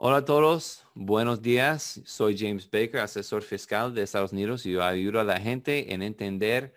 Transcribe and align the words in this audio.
Hola 0.00 0.18
a 0.18 0.24
todos, 0.24 0.86
buenos 0.94 1.42
días. 1.42 2.00
Soy 2.04 2.38
James 2.38 2.70
Baker, 2.70 3.00
asesor 3.00 3.42
fiscal 3.42 3.92
de 3.92 4.04
Estados 4.04 4.32
Unidos 4.32 4.64
y 4.64 4.70
yo 4.70 4.84
ayudo 4.84 5.18
a 5.18 5.24
la 5.24 5.40
gente 5.40 5.92
en 5.92 6.02
entender 6.02 6.72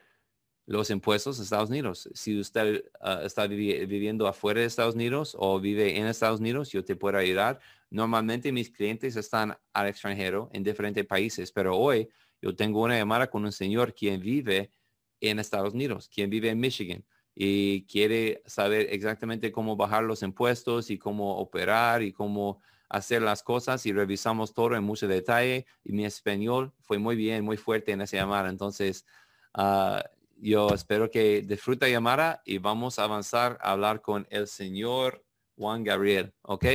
los 0.66 0.90
impuestos 0.90 1.38
de 1.38 1.44
Estados 1.44 1.70
Unidos. 1.70 2.10
Si 2.16 2.40
usted 2.40 2.84
ah, 3.00 3.22
está 3.24 3.46
viviendo 3.46 4.26
afuera 4.26 4.62
de 4.62 4.66
Estados 4.66 4.96
Unidos 4.96 5.36
o 5.38 5.60
vive 5.60 6.00
en 6.00 6.08
Estados 6.08 6.40
Unidos, 6.40 6.72
yo 6.72 6.84
te 6.84 6.96
puedo 6.96 7.16
ayudar. 7.20 7.60
Normalmente 7.92 8.52
mis 8.52 8.72
clientes 8.72 9.16
están 9.16 9.56
al 9.72 9.88
extranjero 9.88 10.50
en 10.52 10.64
diferentes 10.64 11.06
países, 11.06 11.52
pero 11.52 11.78
hoy 11.78 12.10
yo 12.42 12.56
tengo 12.56 12.82
una 12.82 12.98
llamada 12.98 13.30
con 13.30 13.46
un 13.46 13.52
señor 13.52 13.94
quien 13.94 14.20
vive 14.20 14.72
en 15.20 15.38
Estados 15.38 15.76
Unidos, 15.76 16.10
quien 16.10 16.32
vive 16.32 16.50
en 16.50 16.60
Michigan 16.60 17.06
y 17.36 17.86
quiere 17.86 18.42
saber 18.48 18.88
exactamente 18.90 19.52
cómo 19.52 19.76
bajar 19.76 20.06
los 20.06 20.24
impuestos 20.24 20.90
y 20.90 20.98
cómo 20.98 21.38
operar 21.38 22.02
y 22.02 22.12
cómo 22.12 22.64
hacer 22.92 23.22
las 23.22 23.42
cosas 23.42 23.86
y 23.86 23.94
revisamos 23.94 24.54
todo 24.54 24.76
en 24.76 24.84
mucho 24.84 25.08
detalle 25.08 25.66
y 25.84 25.94
mi 25.94 26.06
español 26.06 26.74
fue 26.82 26.98
muy 26.98 27.16
bien, 27.16 27.44
muy 27.44 27.56
fuerte 27.56 27.94
en 27.94 28.02
esa 28.02 28.18
llamada. 28.18 28.50
Entonces, 28.50 29.06
ah, 29.54 30.04
yo 30.36 30.70
espero 30.74 31.10
que 31.10 31.42
disfruta 31.42 31.86
la 31.86 31.94
llamada 31.94 32.42
y 32.46 32.58
vamos 32.58 33.00
a 33.00 33.06
avanzar 33.06 33.58
a 33.62 33.72
hablar 33.72 34.02
con 34.02 34.28
el 34.30 34.48
señor 34.48 35.24
Juan 35.56 35.84
Gabriel, 35.84 36.34
¿ok? 36.42 36.66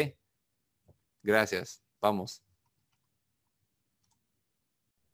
Gracias. 1.22 1.82
Vamos. 2.00 2.42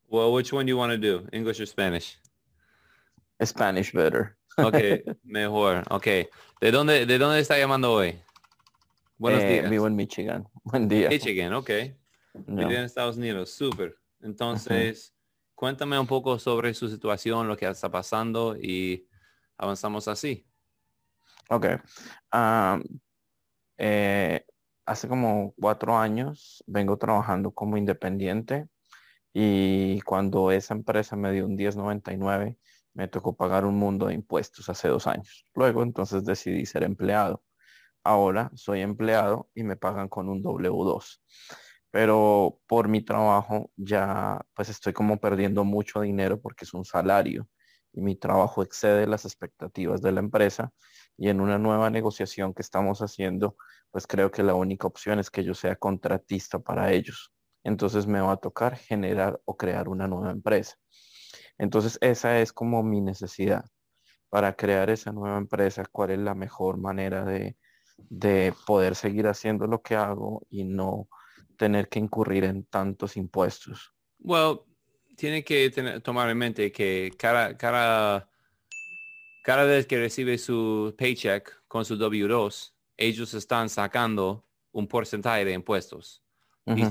Well, 0.08 0.32
which 0.32 0.52
one 0.52 0.66
do 0.66 0.70
you 0.70 0.76
want 0.78 0.92
to 0.92 0.98
do? 0.98 1.26
English 1.32 1.60
or 1.60 1.66
Spanish? 1.66 2.18
Spanish 3.44 3.92
better. 3.92 4.36
ok, 4.56 5.02
mejor. 5.24 5.82
Ok. 5.90 6.06
¿De 6.60 6.70
dónde, 6.70 7.06
¿De 7.06 7.18
dónde 7.18 7.40
está 7.40 7.58
llamando 7.58 7.92
hoy? 7.92 8.22
Buenos 9.18 9.42
eh, 9.42 9.48
días. 9.48 9.70
Vivo 9.70 9.86
en 9.86 9.96
Michigan. 9.96 10.48
Buen 10.64 10.88
día. 10.88 11.08
Michigan, 11.08 11.52
ok. 11.54 11.70
Vivo 12.46 12.70
en 12.70 12.84
Estados 12.84 13.16
Unidos. 13.16 13.50
Súper. 13.50 13.96
Entonces, 14.20 15.14
cuéntame 15.54 15.98
un 15.98 16.06
poco 16.06 16.38
sobre 16.38 16.74
su 16.74 16.88
situación, 16.88 17.48
lo 17.48 17.56
que 17.56 17.68
está 17.68 17.90
pasando 17.90 18.56
y 18.56 19.06
avanzamos 19.56 20.08
así. 20.08 20.46
Ok. 21.50 21.66
Eh, 23.78 24.44
hace 24.86 25.08
como 25.08 25.54
cuatro 25.58 25.96
años 25.98 26.62
vengo 26.66 26.96
trabajando 26.98 27.52
como 27.52 27.76
independiente 27.76 28.68
y 29.32 30.00
cuando 30.02 30.50
esa 30.52 30.74
empresa 30.74 31.16
me 31.16 31.32
dio 31.32 31.46
un 31.46 31.56
1099 31.56 32.58
me 32.94 33.08
tocó 33.08 33.34
pagar 33.34 33.64
un 33.64 33.76
mundo 33.76 34.06
de 34.06 34.14
impuestos 34.14 34.68
hace 34.68 34.88
dos 34.88 35.06
años. 35.06 35.46
Luego 35.54 35.82
entonces 35.82 36.24
decidí 36.24 36.66
ser 36.66 36.82
empleado. 36.82 37.42
Ahora 38.04 38.50
soy 38.54 38.80
empleado 38.80 39.48
y 39.54 39.62
me 39.64 39.76
pagan 39.76 40.08
con 40.08 40.28
un 40.28 40.42
W2. 40.42 41.22
Pero 41.90 42.58
por 42.66 42.88
mi 42.88 43.02
trabajo 43.02 43.70
ya 43.76 44.40
pues 44.54 44.68
estoy 44.70 44.92
como 44.92 45.18
perdiendo 45.20 45.64
mucho 45.64 46.00
dinero 46.00 46.40
porque 46.40 46.64
es 46.64 46.74
un 46.74 46.84
salario 46.84 47.48
y 47.92 48.00
mi 48.00 48.16
trabajo 48.16 48.62
excede 48.62 49.06
las 49.06 49.24
expectativas 49.26 50.00
de 50.02 50.12
la 50.12 50.20
empresa 50.20 50.72
y 51.18 51.28
en 51.28 51.40
una 51.40 51.58
nueva 51.58 51.90
negociación 51.90 52.54
que 52.54 52.62
estamos 52.62 53.00
haciendo 53.00 53.56
pues 53.90 54.06
creo 54.06 54.30
que 54.30 54.42
la 54.42 54.54
única 54.54 54.86
opción 54.86 55.18
es 55.18 55.30
que 55.30 55.44
yo 55.44 55.54
sea 55.54 55.76
contratista 55.76 56.58
para 56.58 56.92
ellos. 56.92 57.32
Entonces 57.64 58.06
me 58.06 58.20
va 58.20 58.32
a 58.32 58.36
tocar 58.38 58.76
generar 58.76 59.40
o 59.44 59.56
crear 59.56 59.88
una 59.88 60.08
nueva 60.08 60.30
empresa. 60.32 60.76
Entonces 61.58 61.98
esa 62.00 62.40
es 62.40 62.52
como 62.52 62.82
mi 62.82 63.00
necesidad 63.00 63.64
para 64.30 64.54
crear 64.56 64.90
esa 64.90 65.12
nueva 65.12 65.36
empresa, 65.38 65.84
cuál 65.92 66.12
es 66.12 66.18
la 66.18 66.34
mejor 66.34 66.78
manera 66.78 67.24
de, 67.24 67.56
poder 68.66 68.94
seguir 68.94 69.26
haciendo 69.26 69.66
lo 69.66 69.82
que 69.82 69.94
hago 69.96 70.46
y 70.50 70.64
no 70.64 71.08
tener 71.56 71.88
que 71.88 71.98
incurrir 71.98 72.44
en 72.44 72.64
tantos 72.64 73.16
impuestos. 73.16 73.92
Well, 74.18 74.60
tiene 75.16 75.44
que 75.44 75.70
tomar 76.02 76.30
en 76.30 76.38
mente 76.38 76.72
que 76.72 77.12
cada, 77.18 77.56
cada, 77.56 78.28
cada 79.44 79.64
vez 79.64 79.86
que 79.86 79.98
recibe 79.98 80.38
su 80.38 80.94
paycheck 80.96 81.62
con 81.68 81.84
su 81.84 81.96
W2, 81.96 82.72
ellos 82.96 83.34
están 83.34 83.68
sacando 83.68 84.46
un 84.72 84.86
porcentaje 84.86 85.44
de 85.44 85.52
impuestos 85.52 86.22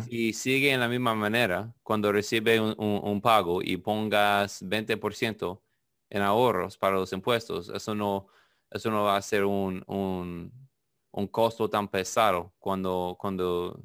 y, 0.10 0.34
sigue 0.34 0.72
en 0.72 0.80
la 0.80 0.90
misma 0.90 1.16
manera 1.16 1.74
cuando 1.84 2.12
recibe 2.12 2.60
un, 2.60 3.22
pago 3.22 3.62
y 3.62 3.78
pongas 3.78 4.62
20% 4.64 5.62
en 6.10 6.22
ahorros 6.22 6.78
para 6.78 6.98
los 6.98 7.14
impuestos, 7.14 7.70
eso 7.70 7.96
no, 7.96 8.28
eso 8.70 8.92
no 8.92 9.04
va 9.04 9.16
a 9.16 9.22
ser 9.22 9.46
un, 9.46 9.84
un, 9.88 10.52
costo 11.28 11.70
tan 11.70 11.88
pesado 11.88 12.54
cuando, 12.60 13.16
cuando 13.20 13.80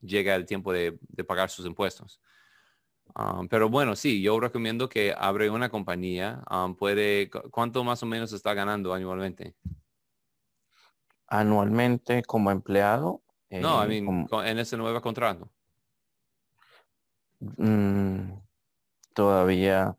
llega 0.00 0.34
el 0.34 0.46
tiempo 0.46 0.72
de, 0.72 0.98
pagar 1.26 1.50
sus 1.50 1.66
impuestos. 1.66 2.20
Um, 3.14 3.48
pero 3.48 3.68
bueno, 3.68 3.96
sí, 3.96 4.20
yo 4.20 4.38
recomiendo 4.40 4.88
que 4.88 5.14
abre 5.16 5.48
una 5.48 5.68
compañía. 5.68 6.42
Um, 6.50 6.74
puede, 6.74 7.30
¿Cuánto 7.50 7.84
más 7.84 8.02
o 8.02 8.06
menos 8.06 8.32
está 8.32 8.52
ganando 8.52 8.92
anualmente? 8.92 9.54
Anualmente 11.28 12.22
como 12.22 12.50
empleado 12.50 13.22
no, 13.50 13.84
I 13.84 14.00
mean, 14.00 14.26
en 14.44 14.58
ese 14.58 14.76
nuevo 14.76 15.00
contrato. 15.00 15.50
Mm, 17.38 18.32
todavía, 19.14 19.96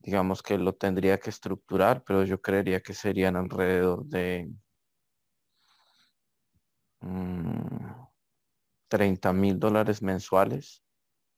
digamos 0.00 0.42
que 0.42 0.58
lo 0.58 0.74
tendría 0.74 1.18
que 1.18 1.30
estructurar, 1.30 2.02
pero 2.04 2.24
yo 2.24 2.40
creería 2.40 2.80
que 2.80 2.94
serían 2.94 3.36
alrededor 3.36 4.04
de 4.06 4.50
30 7.00 9.32
mm, 9.32 9.40
mil 9.40 9.58
dólares 9.58 10.02
mensuales. 10.02 10.82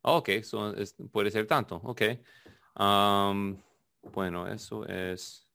Ok, 0.03 0.31
puede 1.11 1.31
ser 1.31 1.47
tanto, 1.47 1.77
ok. 1.77 2.03
bueno, 4.13 4.49
eso 4.49 4.87
es, 4.87 5.49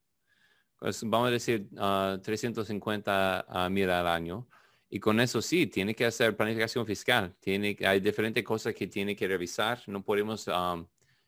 pues, 0.78 1.04
vamos 1.04 1.30
a 1.30 1.32
decir, 1.32 1.70
350 1.70 3.46
uh, 3.50 3.70
mil 3.70 3.90
al 3.90 4.08
año. 4.08 4.48
Y 4.90 5.00
con 5.00 5.20
eso 5.20 5.42
sí, 5.42 5.66
tiene 5.66 5.96
que 5.96 6.06
hacer 6.06 6.38
planificación 6.38 6.86
fiscal. 6.86 7.36
Tiene, 7.40 7.76
hay 7.84 8.00
diferentes 8.00 8.44
cosas 8.44 8.76
que 8.76 8.86
tiene 8.86 9.16
que 9.16 9.28
revisar. 9.28 9.82
No 9.88 10.04
podemos 10.04 10.48
um, 10.48 10.86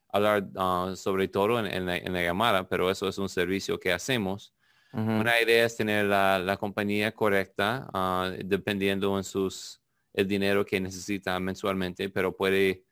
hablar 0.09 0.47
uh, 0.55 0.95
sobre 0.95 1.27
todo 1.27 1.65
en, 1.65 1.85
la, 1.85 2.21
llamada, 2.21 2.69
pero 2.69 2.91
eso 2.91 3.07
es 3.07 3.17
un 3.17 3.27
servicio 3.27 3.79
que 3.79 3.91
hacemos. 3.91 4.53
Una 4.95 5.41
idea 5.41 5.65
es 5.65 5.75
tener 5.75 6.05
la, 6.05 6.57
compañía 6.57 7.11
correcta, 7.11 7.89
uh, 7.93 8.43
dependiendo 8.45 9.17
en 9.17 9.25
sus, 9.25 9.81
el 10.13 10.25
dinero 10.25 10.65
que 10.65 10.79
necesita 10.79 11.37
mensualmente, 11.39 12.09
pero 12.09 12.35
puede 12.35 12.85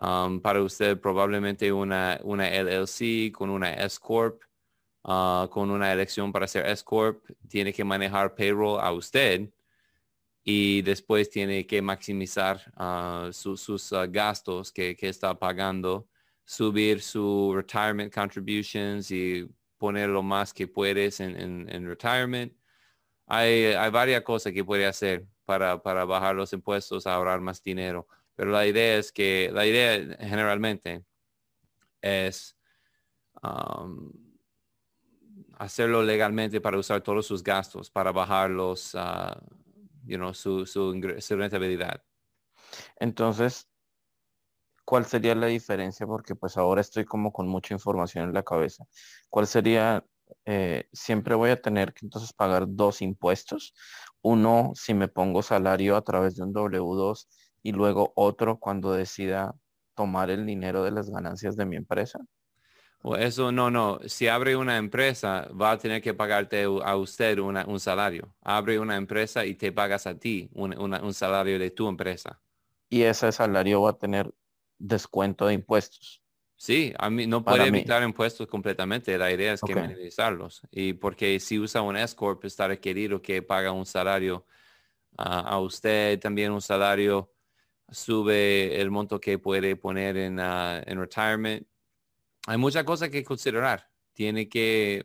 um, 0.00 0.40
para 0.40 0.62
usted 0.62 0.98
probablemente 0.98 1.70
una, 1.70 2.18
una 2.22 2.48
LLC 2.48 3.30
con 3.30 3.50
una 3.50 3.74
S 3.74 3.98
Corp, 4.00 4.40
uh, 5.02 5.46
con 5.50 5.70
una 5.70 5.92
elección 5.92 6.32
para 6.32 6.46
ser 6.46 6.66
S 6.66 6.82
Corp, 6.82 7.22
tiene 7.46 7.74
que 7.74 7.84
manejar 7.84 8.34
payroll 8.34 8.80
a 8.80 8.90
usted 8.92 9.50
y 10.44 10.82
después 10.82 11.30
tiene 11.30 11.66
que 11.66 11.80
maximizar 11.80 12.60
ah, 12.76 13.30
sus 13.32 13.92
ah, 13.94 14.06
gastos 14.06 14.70
que, 14.70 14.96
está 15.00 15.36
pagando, 15.38 16.06
subir 16.44 17.00
su 17.00 17.52
retirement 17.54 18.12
contributions 18.12 19.10
y 19.10 19.48
poner 19.78 20.08
lo 20.08 20.22
más 20.22 20.52
que 20.54 20.66
puedes 20.68 21.20
en, 21.20 21.68
en, 21.68 21.86
retirement. 21.86 22.52
Hay, 23.26 23.64
hay, 23.66 23.90
varias 23.90 24.22
cosas 24.22 24.52
que 24.52 24.64
puede 24.64 24.86
hacer 24.86 25.26
para, 25.44 25.82
para 25.82 26.04
bajar 26.04 26.36
los 26.36 26.52
impuestos, 26.52 27.06
ahorrar 27.06 27.40
más 27.40 27.62
dinero. 27.62 28.06
Pero 28.34 28.50
la 28.50 28.66
idea 28.66 28.98
es 28.98 29.12
que, 29.12 29.50
la 29.52 29.66
idea 29.66 30.16
generalmente 30.20 31.04
es 32.02 32.56
hacerlo 35.58 36.02
legalmente 36.02 36.60
para 36.60 36.78
usar 36.78 37.00
todos 37.02 37.26
sus 37.26 37.42
gastos, 37.42 37.90
para 37.90 38.12
bajar 38.12 38.50
los, 38.50 38.94
ah, 38.94 39.40
you 40.04 40.16
know, 40.16 40.34
su, 40.34 40.66
su, 40.66 40.92
rentabilidad. 41.36 42.02
Entonces, 42.96 43.68
¿cuál 44.84 45.06
sería 45.06 45.34
la 45.34 45.46
diferencia? 45.46 46.06
Porque 46.06 46.34
pues 46.34 46.56
ahora 46.56 46.80
estoy 46.80 47.04
como 47.04 47.32
con 47.32 47.48
mucha 47.48 47.74
información 47.74 48.24
en 48.24 48.34
la 48.34 48.42
cabeza. 48.42 48.84
¿Cuál 49.30 49.46
sería, 49.46 50.04
eh, 50.44 50.88
siempre 50.92 51.34
voy 51.34 51.50
a 51.50 51.60
tener 51.60 51.94
que 51.94 52.06
entonces 52.06 52.32
pagar 52.32 52.64
dos 52.68 53.02
impuestos? 53.02 53.74
Uno 54.22 54.72
si 54.74 54.94
me 54.94 55.08
pongo 55.08 55.42
salario 55.42 55.96
a 55.96 56.02
través 56.02 56.36
de 56.36 56.44
un 56.44 56.52
W2 56.52 57.28
y 57.62 57.72
luego 57.72 58.12
otro 58.16 58.58
cuando 58.58 58.92
decida 58.92 59.54
tomar 59.94 60.30
el 60.30 60.46
dinero 60.46 60.82
de 60.84 60.90
las 60.90 61.10
ganancias 61.10 61.56
de 61.56 61.66
mi 61.66 61.76
empresa. 61.76 62.20
O 63.06 63.16
eso 63.16 63.52
no, 63.52 63.70
no. 63.70 64.00
Si 64.06 64.28
abre 64.28 64.56
una 64.56 64.78
empresa, 64.78 65.46
va 65.60 65.72
a 65.72 65.78
tener 65.78 66.00
que 66.00 66.14
pagarte 66.14 66.62
a 66.62 66.96
usted 66.96 67.38
un 67.38 67.78
salario. 67.78 68.34
Abre 68.40 68.78
una 68.78 68.96
empresa 68.96 69.44
y 69.44 69.54
te 69.54 69.72
pagas 69.72 70.06
a 70.06 70.18
ti 70.18 70.48
un, 70.54 71.12
salario 71.12 71.58
de 71.58 71.70
tu 71.70 71.86
empresa. 71.86 72.40
Y 72.88 73.02
ese 73.02 73.30
salario 73.30 73.82
va 73.82 73.90
a 73.90 73.98
tener 73.98 74.32
descuento 74.86 75.46
de 75.46 75.54
impuestos. 75.54 76.22
Sí, 76.56 76.94
a 76.98 77.10
mí 77.10 77.26
no 77.26 77.44
puede 77.44 77.66
evitar 77.66 78.02
impuestos 78.02 78.46
completamente. 78.46 79.18
La 79.18 79.32
idea 79.32 79.54
es 79.54 79.60
que 79.60 79.74
minimizarlos. 79.74 80.62
Y 80.70 80.94
porque 80.94 81.40
si 81.40 81.58
usa 81.58 81.82
un 81.82 81.96
S-Corp, 81.96 82.44
está 82.44 82.68
requerido 82.68 83.20
que 83.20 83.42
paga 83.42 83.72
un 83.72 83.86
salario 83.86 84.46
a 85.16 85.58
usted, 85.60 86.18
también 86.18 86.52
un 86.52 86.60
salario 86.60 87.32
sube 87.90 88.80
el 88.80 88.90
monto 88.90 89.20
que 89.20 89.38
puede 89.38 89.76
poner 89.76 90.16
en, 90.16 90.40
ah, 90.40 90.82
en 90.84 90.98
retirement. 90.98 91.66
Hay 92.46 92.58
muchas 92.58 92.84
cosas 92.84 93.10
que 93.10 93.22
considerar. 93.22 93.88
Tiene 94.12 94.48
que, 94.48 95.04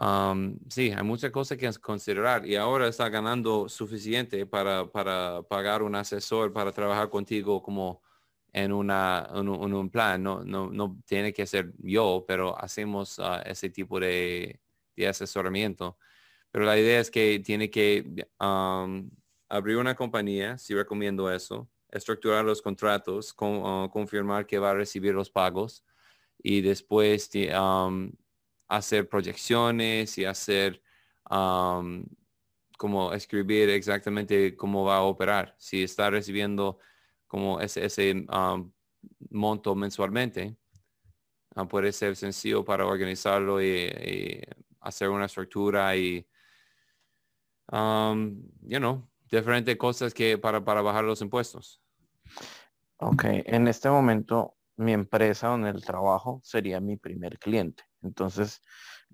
um, 0.00 0.58
sí, 0.68 0.92
hay 0.96 1.04
muchas 1.04 1.30
cosas 1.30 1.58
que 1.58 1.70
considerar 1.80 2.46
y 2.46 2.56
ahora 2.56 2.88
está 2.88 3.08
ganando 3.08 3.68
suficiente 3.68 4.46
para, 4.46 4.86
para 4.86 5.42
pagar 5.42 5.82
un 5.82 5.94
asesor 5.94 6.52
para 6.52 6.72
trabajar 6.72 7.10
contigo 7.10 7.62
como 7.62 8.03
en, 8.54 8.72
una, 8.72 9.28
un 9.32 9.90
plan. 9.90 10.22
No, 10.22 10.44
no, 10.44 10.70
no, 10.70 10.96
tiene 11.04 11.32
que 11.32 11.44
ser 11.44 11.72
yo, 11.78 12.24
pero 12.26 12.56
hacemos 12.58 13.18
ah, 13.18 13.42
ese 13.44 13.68
tipo 13.68 13.98
de, 13.98 14.60
de, 14.96 15.08
asesoramiento. 15.08 15.98
Pero 16.52 16.64
la 16.64 16.78
idea 16.78 17.00
es 17.00 17.10
que 17.10 17.40
tiene 17.44 17.68
que 17.68 18.28
um, 18.40 19.10
abrir 19.48 19.76
una 19.76 19.96
compañía, 19.96 20.56
si 20.56 20.72
recomiendo 20.72 21.30
eso, 21.32 21.68
estructurar 21.90 22.44
los 22.44 22.62
contratos, 22.62 23.34
ah, 23.40 23.88
confirmar 23.92 24.46
que 24.46 24.60
va 24.60 24.70
a 24.70 24.74
recibir 24.74 25.14
los 25.14 25.30
pagos 25.30 25.84
y 26.38 26.60
después 26.60 27.30
hacer 28.68 29.08
proyecciones 29.08 30.16
y 30.16 30.24
hacer 30.24 30.80
um, 31.28 32.04
como 32.78 33.12
escribir 33.12 33.68
exactamente 33.70 34.54
cómo 34.56 34.84
va 34.84 34.98
a 34.98 35.02
operar. 35.02 35.56
Si 35.58 35.82
está 35.82 36.10
recibiendo 36.10 36.78
como 37.34 37.58
ese, 37.58 37.84
ese 37.84 38.24
um, 38.32 38.70
monto 39.30 39.74
mensualmente, 39.74 40.56
uh, 41.56 41.66
puede 41.66 41.90
ser 41.90 42.14
sencillo 42.14 42.64
para 42.64 42.86
organizarlo 42.86 43.60
y, 43.60 44.40
hacer 44.80 45.08
una 45.08 45.24
estructura 45.24 45.96
y, 45.96 46.24
you 47.72 48.78
know, 48.78 49.10
diferentes 49.28 49.76
cosas 49.76 50.14
que 50.14 50.38
para, 50.38 50.64
para 50.64 50.80
bajar 50.80 51.02
los 51.02 51.22
impuestos. 51.22 51.82
Ok, 52.98 53.24
en 53.24 53.66
este 53.66 53.90
momento 53.90 54.54
mi 54.76 54.92
empresa 54.92 55.48
donde 55.48 55.70
el 55.70 55.84
trabajo 55.84 56.40
sería 56.44 56.78
mi 56.80 56.96
primer 56.96 57.40
cliente. 57.40 57.82
Entonces, 58.02 58.62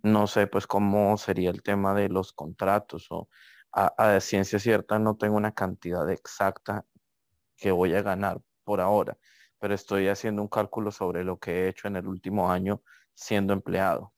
no 0.03 0.27
sé 0.27 0.47
pues 0.47 0.67
cómo 0.67 1.17
sería 1.17 1.49
el 1.49 1.63
tema 1.63 1.95
de 1.95 2.11
los 2.11 2.35
contratos 2.35 3.07
o 3.11 3.31
a, 3.73 4.21
ciencia 4.21 4.59
cierta 4.59 4.99
no 4.99 5.17
tengo 5.17 5.37
una 5.37 5.53
cantidad 5.53 6.11
exacta 6.11 6.85
que 7.61 7.71
voy 7.71 7.95
a 7.95 8.03
ganar 8.03 8.41
por 8.65 8.81
ahora, 8.81 9.17
pero 9.59 9.75
estoy 9.75 10.09
haciendo 10.09 10.43
un 10.43 10.49
cálculo 10.49 10.91
sobre 10.91 11.23
lo 11.23 11.39
que 11.39 11.53
he 11.53 11.69
hecho 11.69 11.87
en 11.87 11.97
el 11.97 12.07
último 12.07 12.51
año 12.51 12.83
siendo 13.15 13.53
empleado. 13.53 14.13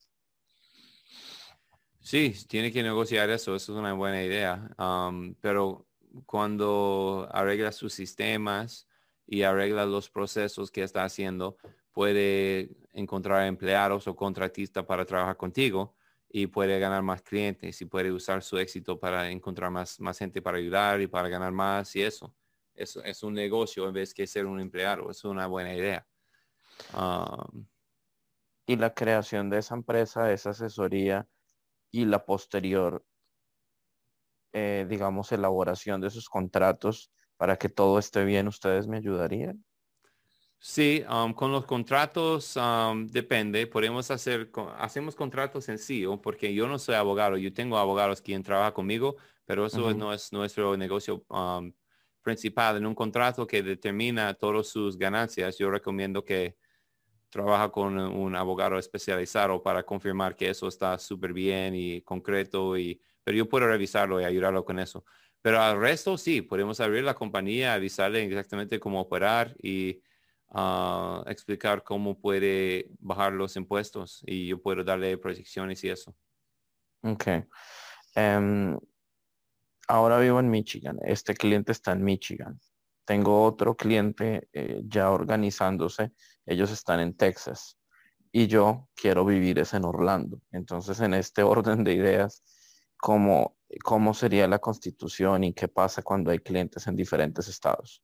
Sí, 2.00 2.34
tiene 2.48 2.72
que 2.72 2.82
negociar 2.82 3.28
eso, 3.30 3.54
eso 3.54 3.72
es 3.72 3.78
una 3.78 3.92
buena 3.92 4.22
idea, 4.22 4.70
um, 4.78 5.34
pero 5.40 5.86
cuando 6.26 7.28
arregla 7.30 7.70
sus 7.72 7.92
sistemas, 7.92 8.88
y 9.26 9.42
arregla 9.44 9.86
los 9.86 10.10
procesos 10.10 10.70
que 10.70 10.82
está 10.82 11.04
haciendo, 11.04 11.56
puede 11.92 12.70
encontrar 12.92 13.46
empleados 13.46 14.06
o 14.06 14.14
contratistas 14.14 14.84
para 14.84 15.04
trabajar 15.04 15.38
contigo 15.38 15.96
y 16.28 16.46
puede 16.46 16.78
ganar 16.78 17.02
más 17.02 17.22
clientes 17.22 17.80
y 17.80 17.86
puede 17.86 18.12
usar 18.12 18.42
su 18.42 18.58
éxito 18.58 18.98
para 18.98 19.30
encontrar 19.30 19.70
más, 19.70 20.00
más 20.00 20.18
gente 20.18 20.42
para 20.42 20.58
ayudar 20.58 21.00
y 21.00 21.06
para 21.06 21.28
ganar 21.28 21.52
más 21.52 21.94
y 21.96 22.02
eso. 22.02 22.34
Eso 22.82 23.02
es 23.04 23.22
un 23.22 23.34
negocio 23.34 23.86
en 23.86 23.94
vez 23.94 24.12
que 24.12 24.26
ser 24.26 24.44
un 24.46 24.60
empleado. 24.60 25.08
Es 25.08 25.22
una 25.24 25.46
buena 25.46 25.72
idea. 25.72 26.04
Um, 26.96 27.64
y 28.66 28.76
la 28.76 28.92
creación 28.92 29.50
de 29.50 29.58
esa 29.58 29.76
empresa, 29.76 30.32
esa 30.32 30.50
asesoría 30.50 31.28
y 31.92 32.06
la 32.06 32.24
posterior, 32.24 33.04
eh, 34.52 34.84
digamos, 34.88 35.30
elaboración 35.30 36.00
de 36.00 36.08
esos 36.08 36.28
contratos 36.28 37.12
para 37.36 37.56
que 37.56 37.68
todo 37.68 38.00
esté 38.00 38.24
bien, 38.24 38.48
¿ustedes 38.48 38.88
me 38.88 38.96
ayudarían? 38.96 39.64
Sí, 40.58 41.04
um, 41.08 41.32
con 41.34 41.52
los 41.52 41.64
contratos 41.64 42.56
um, 42.56 43.06
depende. 43.06 43.66
Podemos 43.68 44.10
hacer, 44.10 44.50
hacemos 44.78 45.14
contratos 45.14 45.64
sencillos 45.64 46.18
porque 46.20 46.52
yo 46.52 46.66
no 46.66 46.78
soy 46.78 46.96
abogado. 46.96 47.36
Yo 47.36 47.52
tengo 47.52 47.78
abogados 47.78 48.20
quien 48.22 48.42
trabaja 48.42 48.72
conmigo, 48.72 49.16
pero 49.44 49.66
eso 49.66 49.92
no 49.94 50.12
es 50.12 50.32
nuestro 50.32 50.76
negocio 50.76 51.24
um, 51.28 51.72
principal. 52.22 52.76
En 52.76 52.86
un 52.86 52.94
contrato 52.94 53.46
que 53.46 53.62
determina 53.62 54.34
todas 54.34 54.68
sus 54.68 54.96
ganancias, 54.96 55.58
yo 55.58 55.70
recomiendo 55.70 56.24
que 56.24 56.56
trabaja 57.28 57.70
con 57.70 57.98
un 57.98 58.36
abogado 58.36 58.78
especializado 58.78 59.62
para 59.62 59.82
confirmar 59.82 60.36
que 60.36 60.50
eso 60.50 60.68
está 60.68 60.98
súper 60.98 61.32
bien 61.32 61.74
y 61.74 62.02
concreto. 62.02 62.76
Y, 62.76 63.00
pero 63.24 63.36
yo 63.36 63.48
puedo 63.48 63.66
revisarlo 63.66 64.20
y 64.20 64.24
ayudarlo 64.24 64.64
con 64.64 64.78
eso. 64.78 65.04
Pero 65.40 65.60
al 65.60 65.80
resto 65.80 66.16
sí, 66.16 66.42
podemos 66.42 66.78
abrir 66.78 67.02
la 67.02 67.14
compañía, 67.14 67.74
avisarle 67.74 68.22
exactamente 68.24 68.78
cómo 68.78 69.00
operar 69.00 69.56
y 69.60 70.00
ah, 70.50 71.24
explicar 71.26 71.82
cómo 71.82 72.20
puede 72.20 72.90
bajar 73.00 73.32
los 73.32 73.56
impuestos 73.56 74.22
y 74.24 74.46
yo 74.46 74.62
puedo 74.62 74.84
darle 74.84 75.18
proyecciones 75.18 75.82
y 75.82 75.88
eso. 75.88 76.14
Ok. 77.02 77.26
Em, 78.14 78.78
ahora 79.88 80.18
vivo 80.18 80.40
en 80.40 80.50
Michigan. 80.50 80.98
Este 81.02 81.34
cliente 81.34 81.72
está 81.72 81.92
en 81.92 82.04
Michigan. 82.04 82.60
Tengo 83.04 83.44
otro 83.44 83.76
cliente 83.76 84.48
eh, 84.52 84.82
ya 84.84 85.10
organizándose. 85.10 86.12
Ellos 86.46 86.70
están 86.70 87.00
en 87.00 87.16
Texas. 87.16 87.78
Y 88.30 88.46
yo 88.46 88.88
quiero 88.94 89.24
vivir 89.24 89.58
es 89.58 89.74
en 89.74 89.84
Orlando. 89.84 90.40
Entonces, 90.52 91.00
en 91.00 91.14
este 91.14 91.42
orden 91.42 91.84
de 91.84 91.94
ideas, 91.94 92.42
como 92.96 93.56
cómo 93.82 94.14
sería 94.14 94.46
la 94.46 94.58
constitución 94.58 95.44
y 95.44 95.54
qué 95.54 95.68
pasa 95.68 96.02
cuando 96.02 96.30
hay 96.30 96.38
clientes 96.38 96.86
en 96.86 96.96
diferentes 96.96 97.48
estados. 97.48 98.02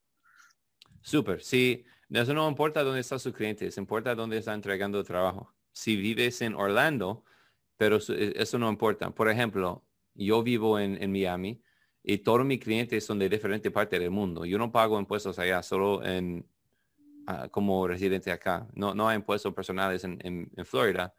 Súper, 1.02 1.42
sí, 1.42 1.84
eso 2.10 2.34
no 2.34 2.48
importa 2.48 2.82
dónde 2.82 3.00
está 3.00 3.18
su 3.18 3.32
cliente, 3.32 3.68
importa 3.76 4.14
dónde 4.14 4.38
está 4.38 4.54
entregando 4.54 4.98
el 4.98 5.06
trabajo. 5.06 5.54
Si 5.72 5.96
vives 5.96 6.40
en 6.42 6.54
Orlando, 6.54 7.24
pero 7.76 7.98
e, 8.08 8.32
eso 8.36 8.58
no 8.58 8.68
importa. 8.68 9.10
Por 9.10 9.28
ejemplo, 9.28 9.84
yo 10.14 10.42
vivo 10.42 10.78
en, 10.78 11.12
Miami 11.12 11.62
y 12.02 12.18
todos 12.18 12.44
mis 12.44 12.60
clientes 12.60 13.04
son 13.04 13.18
de 13.18 13.28
diferentes 13.28 13.70
partes 13.72 14.00
del 14.00 14.10
mundo. 14.10 14.44
Yo 14.44 14.58
no 14.58 14.72
pago 14.72 14.98
impuestos 14.98 15.38
allá, 15.38 15.62
solo 15.62 16.04
en, 16.04 16.46
ah, 17.26 17.48
como 17.48 17.86
residente 17.86 18.30
acá. 18.30 18.66
No, 18.74 18.94
no 18.94 19.08
hay 19.08 19.16
impuestos 19.16 19.54
personales 19.54 20.04
en, 20.04 20.18
en 20.22 20.64
Florida 20.64 21.14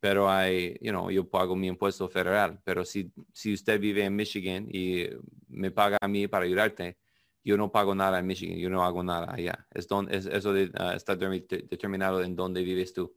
pero 0.00 0.30
hay, 0.30 0.78
you 0.80 0.90
know, 0.90 1.10
yo 1.10 1.28
pago 1.28 1.56
mi 1.56 1.66
impuesto 1.66 2.08
federal, 2.08 2.60
pero 2.64 2.84
si, 2.84 3.12
si 3.32 3.52
usted 3.52 3.80
vive 3.80 4.04
en 4.04 4.14
Michigan 4.14 4.68
y 4.70 5.06
me 5.48 5.70
paga 5.70 5.98
a 6.00 6.08
mí 6.08 6.28
para 6.28 6.44
ayudarte, 6.44 6.98
yo 7.42 7.56
no 7.56 7.72
pago 7.72 7.94
nada 7.94 8.18
en 8.18 8.26
Michigan, 8.26 8.58
yo 8.58 8.70
no 8.70 8.84
hago 8.84 9.02
nada 9.02 9.32
allá. 9.32 9.66
Es 9.72 9.88
donde, 9.88 10.16
es, 10.16 10.26
eso 10.26 10.54
ah, 10.74 10.94
está 10.94 11.16
determinado 11.16 12.22
en 12.22 12.36
dónde 12.36 12.62
vives 12.62 12.92
tú. 12.92 13.12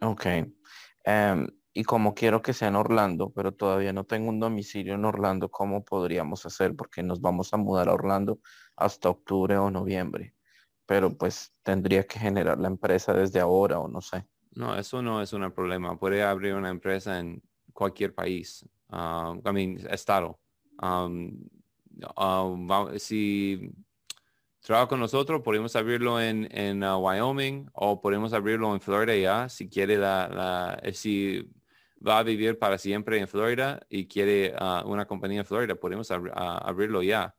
Ok. 0.00 0.26
Em, 1.04 1.46
y 1.76 1.84
como 1.84 2.14
quiero 2.14 2.40
que 2.40 2.54
sea 2.54 2.68
en 2.68 2.76
Orlando, 2.76 3.28
pero 3.34 3.52
todavía 3.52 3.92
no 3.92 4.04
tengo 4.04 4.30
un 4.30 4.40
domicilio 4.40 4.94
en 4.94 5.04
Orlando, 5.04 5.50
¿cómo 5.50 5.84
podríamos 5.84 6.46
hacer? 6.46 6.74
Porque 6.74 7.02
nos 7.02 7.20
vamos 7.20 7.52
a 7.52 7.58
mudar 7.58 7.90
a 7.90 7.92
Orlando 7.92 8.40
hasta 8.76 9.10
octubre 9.10 9.58
o 9.58 9.70
noviembre. 9.70 10.34
Pero 10.86 11.14
pues 11.18 11.52
tendría 11.62 12.06
que 12.06 12.18
generar 12.18 12.58
la 12.58 12.68
empresa 12.68 13.12
desde 13.12 13.40
ahora 13.40 13.78
o 13.78 13.88
no 13.88 14.00
sé. 14.00 14.24
No, 14.54 14.74
eso 14.74 15.02
no 15.02 15.20
es 15.20 15.34
un 15.34 15.52
problema. 15.52 15.98
Puede 15.98 16.24
abrir 16.24 16.54
una 16.54 16.70
empresa 16.70 17.18
en 17.18 17.42
cualquier 17.74 18.14
país, 18.14 18.66
uh, 18.88 19.34
I 19.46 19.52
mean, 19.52 19.78
estado. 19.90 20.40
Si 22.96 23.70
trabaja 24.60 24.88
con 24.88 25.00
nosotros, 25.00 25.42
podemos 25.42 25.76
abrirlo 25.76 26.18
en, 26.22 26.82
uh, 26.82 26.96
Wyoming 26.96 27.68
o 27.74 28.00
podemos 28.00 28.32
abrirlo 28.32 28.72
en 28.72 28.80
Florida 28.80 29.14
ya. 29.14 29.48
Si 29.50 29.68
quiere 29.68 29.98
la, 29.98 30.26
la 30.28 30.78
eh, 30.82 30.94
si 30.94 31.52
va 32.06 32.18
a 32.18 32.22
vivir 32.22 32.58
para 32.58 32.78
siempre 32.78 33.18
en 33.18 33.28
Florida 33.28 33.80
y 33.88 34.06
quiere 34.06 34.54
uh, 34.54 34.88
una 34.88 35.06
compañía 35.06 35.40
en 35.40 35.46
Florida, 35.46 35.74
podemos 35.74 36.10
abrirlo 36.10 37.02
ya. 37.02 37.34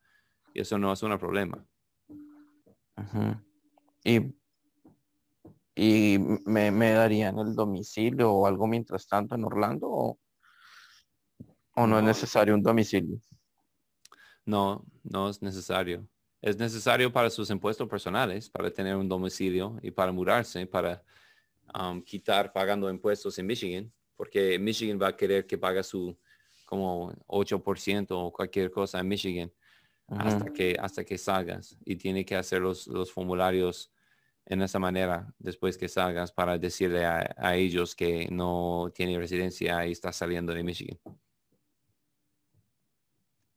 Y 0.53 0.61
eso 0.61 0.77
no 0.77 0.91
es 0.91 1.03
un 1.03 1.17
problema. 1.17 1.63
Y 4.03 4.33
y 5.79 6.17
me, 6.47 6.71
me, 6.71 6.91
darían 6.93 7.37
el 7.37 7.53
domicilio 7.53 8.31
o 8.31 8.47
algo 8.47 8.65
mientras 8.65 9.07
tanto 9.07 9.35
en 9.35 9.43
Orlando 9.43 9.87
o, 9.87 10.17
no, 11.75 11.99
es 11.99 12.03
necesario 12.03 12.55
un 12.55 12.63
domicilio. 12.63 13.21
No, 14.43 14.83
no 15.03 15.29
es 15.29 15.39
necesario. 15.43 16.07
Es 16.41 16.57
necesario 16.57 17.13
para 17.13 17.29
sus 17.29 17.51
impuestos 17.51 17.87
personales, 17.87 18.49
para 18.49 18.71
tener 18.71 18.95
un 18.95 19.07
domicilio 19.07 19.77
y 19.83 19.91
para 19.91 20.11
mudarse, 20.11 20.65
para 20.65 21.03
um, 21.79 22.01
quitar 22.01 22.51
pagando 22.51 22.89
impuestos 22.89 23.37
en 23.37 23.45
Michigan, 23.45 23.93
porque 24.17 24.59
Michigan 24.59 24.99
va 25.01 25.09
a 25.09 25.15
querer 25.15 25.47
que 25.47 25.57
pague 25.57 25.83
su 25.83 26.17
como 26.65 27.13
8% 27.27 28.07
o 28.09 28.33
cualquier 28.33 28.69
cosa 28.71 28.99
en 28.99 29.07
Michigan 29.07 29.51
hasta, 30.07 30.51
que, 30.51 30.75
hasta 30.79 31.05
que 31.05 31.17
salgas 31.17 31.77
y 31.85 31.95
tiene 31.95 32.25
que 32.25 32.35
hacer 32.35 32.61
los, 32.61 32.87
los 32.87 33.11
formularios 33.11 33.91
en 34.49 34.61
esa 34.61 34.79
manera 34.79 35.33
después 35.37 35.77
que 35.77 35.89
salgas 35.89 36.31
para 36.31 36.57
decirle 36.57 37.05
a, 37.05 37.55
ellos 37.55 37.95
que 37.95 38.27
no 38.31 38.89
tiene 38.93 39.17
residencia 39.17 39.85
y 39.85 39.91
está 39.91 40.13
saliendo 40.13 40.53
de 40.53 40.63
Michigan. 40.63 40.97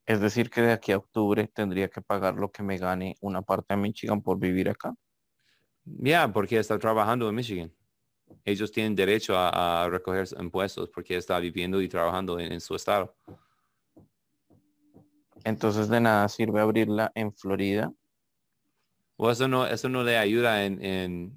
Es 0.05 0.21
decir, 0.21 0.51
que 0.51 0.63
de 0.63 0.73
aquí 0.73 0.91
a 0.91 0.97
octubre 0.97 1.47
tendría 1.47 1.89
que 1.89 2.03
pagar 2.03 2.35
lo 2.35 2.51
que 2.51 2.65
me 2.65 2.77
gane 2.77 3.17
una 3.21 3.43
parte 3.43 3.75
de 3.75 3.81
Michigan 3.81 4.21
por 4.21 4.39
vivir 4.41 4.69
acá. 4.69 4.93
Ya, 5.85 6.33
porque 6.33 6.59
está 6.59 6.79
trabajando 6.79 7.29
en 7.29 7.37
Michigan. 7.37 7.73
Ellos 8.45 8.73
tienen 8.73 8.95
derecho 8.95 9.35
a, 9.37 9.89
recoger 9.91 10.29
impuestos 10.39 10.89
porque 10.91 11.17
está 11.17 11.39
viviendo 11.39 11.81
y 11.81 11.89
trabajando 11.89 12.39
en, 12.39 12.61
su 12.61 12.75
estado. 12.75 13.15
Entonces 15.45 15.89
de 15.89 16.01
nada 16.01 16.29
sirve 16.29 16.61
abrirla 16.61 17.13
en 17.15 17.33
Florida. 17.33 17.93
O 19.17 19.31
eso 19.31 19.49
no, 19.49 19.67
eso 19.67 19.89
no 19.89 20.03
le 20.03 20.17
ayuda 20.17 20.65
en, 20.65 21.35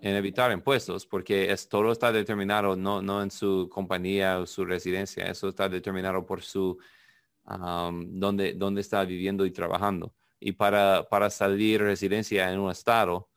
evitar 0.00 0.52
impuestos 0.52 1.06
porque 1.06 1.50
es, 1.50 1.68
todo 1.68 1.92
está 1.92 2.12
determinado 2.12 2.76
no, 2.76 3.02
no 3.02 3.22
en 3.22 3.30
su 3.30 3.68
compañía 3.70 4.38
o 4.38 4.46
su 4.46 4.64
residencia. 4.64 5.26
Eso 5.26 5.48
está 5.48 5.68
determinado 5.68 6.24
por 6.24 6.42
su 6.42 6.78
donde, 7.44 8.52
donde 8.54 8.80
está 8.80 9.04
viviendo 9.04 9.46
y 9.46 9.50
trabajando. 9.50 10.14
Y 10.40 10.52
para, 10.52 11.06
para 11.08 11.30
salir 11.30 11.82
residencia 11.82 12.52
en 12.52 12.60
un 12.60 12.70
estado, 12.70 13.28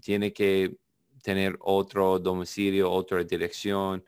tiene 0.00 0.32
que 0.32 0.76
tener 1.28 1.58
otro 1.60 2.18
domicilio, 2.18 2.90
otra 2.90 3.22
dirección 3.22 4.02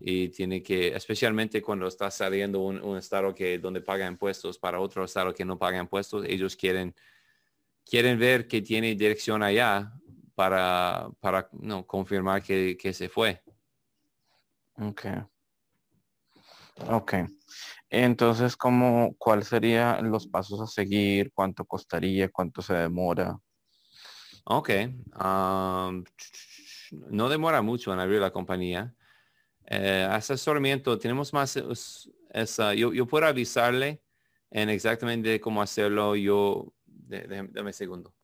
y 0.00 0.28
tiene 0.30 0.60
que, 0.60 0.88
especialmente 0.88 1.62
cuando 1.62 1.86
está 1.86 2.10
saliendo 2.10 2.58
un, 2.58 2.82
un, 2.82 2.98
estado 2.98 3.32
que 3.32 3.60
donde 3.60 3.80
paga 3.80 4.08
impuestos 4.08 4.58
para 4.58 4.80
otro 4.80 5.04
estado 5.04 5.32
que 5.32 5.44
no 5.44 5.56
paga 5.56 5.78
impuestos, 5.78 6.24
ellos 6.26 6.56
quieren 6.56 6.92
quieren 7.84 8.18
ver 8.18 8.48
que 8.48 8.60
tiene 8.60 8.96
dirección 8.96 9.44
allá 9.44 9.92
para, 10.34 11.08
para 11.20 11.48
no, 11.52 11.86
confirmar 11.86 12.42
que, 12.42 12.76
que 12.76 12.92
se 12.92 13.08
fue. 13.08 13.40
Ok. 14.76 15.06
Ok. 16.90 17.14
Entonces, 17.88 18.56
¿cómo, 18.56 19.14
¿cuál 19.16 19.44
serían 19.44 20.10
los 20.10 20.26
pasos 20.26 20.60
a 20.60 20.66
seguir? 20.66 21.30
¿Cuánto 21.32 21.64
costaría? 21.64 22.28
¿Cuánto 22.32 22.62
se 22.62 22.74
demora? 22.74 23.38
Ok. 24.46 24.70
No 27.10 27.28
demora 27.28 27.62
mucho 27.62 27.92
en 27.92 28.00
abrir 28.00 28.20
la 28.20 28.30
compañía. 28.30 28.94
Eh, 29.66 30.06
asesoramiento, 30.10 30.98
tenemos 30.98 31.32
más, 31.32 31.58
esa, 32.30 32.74
yo, 32.74 32.92
yo, 32.92 33.06
puedo 33.06 33.26
avisarle 33.26 34.02
en 34.50 34.68
exactamente 34.68 35.40
cómo 35.40 35.62
hacerlo. 35.62 36.16
Yo, 36.16 36.72
déjame 36.86 37.50
un 37.54 37.72
segundo. 37.72 38.14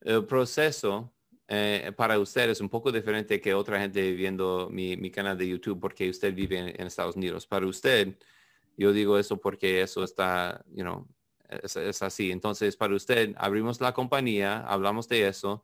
El 0.00 0.24
proceso 0.24 1.12
eh, 1.48 1.92
para 1.96 2.18
usted 2.18 2.50
es 2.50 2.60
un 2.60 2.68
poco 2.68 2.90
diferente 2.90 3.40
que 3.40 3.54
otra 3.54 3.78
gente 3.80 4.12
viendo 4.12 4.68
mi, 4.70 4.96
mi 4.96 5.10
canal 5.10 5.38
de 5.38 5.48
YouTube 5.48 5.80
porque 5.80 6.10
usted 6.10 6.34
vive 6.34 6.58
en, 6.58 6.86
Estados 6.86 7.16
Unidos. 7.16 7.46
Para 7.46 7.66
usted, 7.66 8.16
yo 8.76 8.92
digo 8.92 9.18
eso 9.18 9.36
porque 9.40 9.82
eso 9.82 10.02
está, 10.02 10.64
you 10.72 10.82
know, 10.82 11.06
es, 11.48 12.02
así. 12.02 12.32
Entonces, 12.32 12.76
para 12.76 12.94
usted, 12.94 13.34
abrimos 13.36 13.80
la 13.80 13.92
compañía, 13.92 14.60
hablamos 14.66 15.08
de 15.08 15.28
eso, 15.28 15.62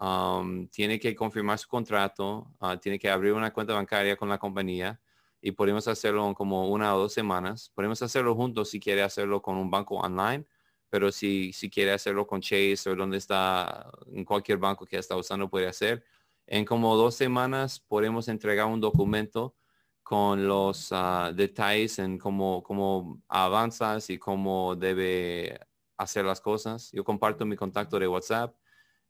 um, 0.00 0.68
tiene 0.68 0.98
que 0.98 1.14
confirmar 1.14 1.58
su 1.58 1.68
contrato, 1.68 2.52
uh, 2.60 2.76
tiene 2.76 2.98
que 2.98 3.10
abrir 3.10 3.32
una 3.32 3.52
cuenta 3.52 3.74
bancaria 3.74 4.16
con 4.16 4.28
la 4.28 4.38
compañía 4.38 5.00
y 5.40 5.52
podemos 5.52 5.88
hacerlo 5.88 6.26
en 6.26 6.34
como 6.34 6.68
una 6.68 6.94
o 6.94 6.98
dos 6.98 7.12
semanas. 7.12 7.70
Podemos 7.74 8.00
hacerlo 8.02 8.34
juntos 8.34 8.70
si 8.70 8.80
quiere 8.80 9.02
hacerlo 9.02 9.42
con 9.42 9.56
un 9.56 9.70
banco 9.70 9.96
online 9.96 10.46
pero 10.88 11.12
si, 11.12 11.52
si 11.52 11.68
quiere 11.68 11.92
hacerlo 11.92 12.26
con 12.26 12.40
Chase 12.40 12.88
o 12.90 12.96
donde 12.96 13.18
está, 13.18 13.90
en 14.12 14.24
cualquier 14.24 14.58
banco 14.58 14.86
que 14.86 14.98
está 14.98 15.16
usando 15.16 15.48
puede 15.48 15.66
hacer. 15.66 16.04
En 16.46 16.64
como 16.64 16.96
dos 16.96 17.14
semanas 17.16 17.80
podemos 17.80 18.28
entregar 18.28 18.66
un 18.66 18.80
documento 18.80 19.54
con 20.02 20.46
los 20.46 20.90
ah, 20.92 21.32
detalles 21.34 21.98
en 21.98 22.18
cómo, 22.18 22.62
cómo 22.62 23.20
avanzas 23.28 24.08
y 24.10 24.18
cómo 24.18 24.76
debe 24.76 25.58
hacer 25.96 26.24
las 26.24 26.40
cosas. 26.40 26.90
Yo 26.92 27.02
comparto 27.02 27.44
mi 27.44 27.56
contacto 27.56 27.98
de 27.98 28.06
WhatsApp 28.06 28.56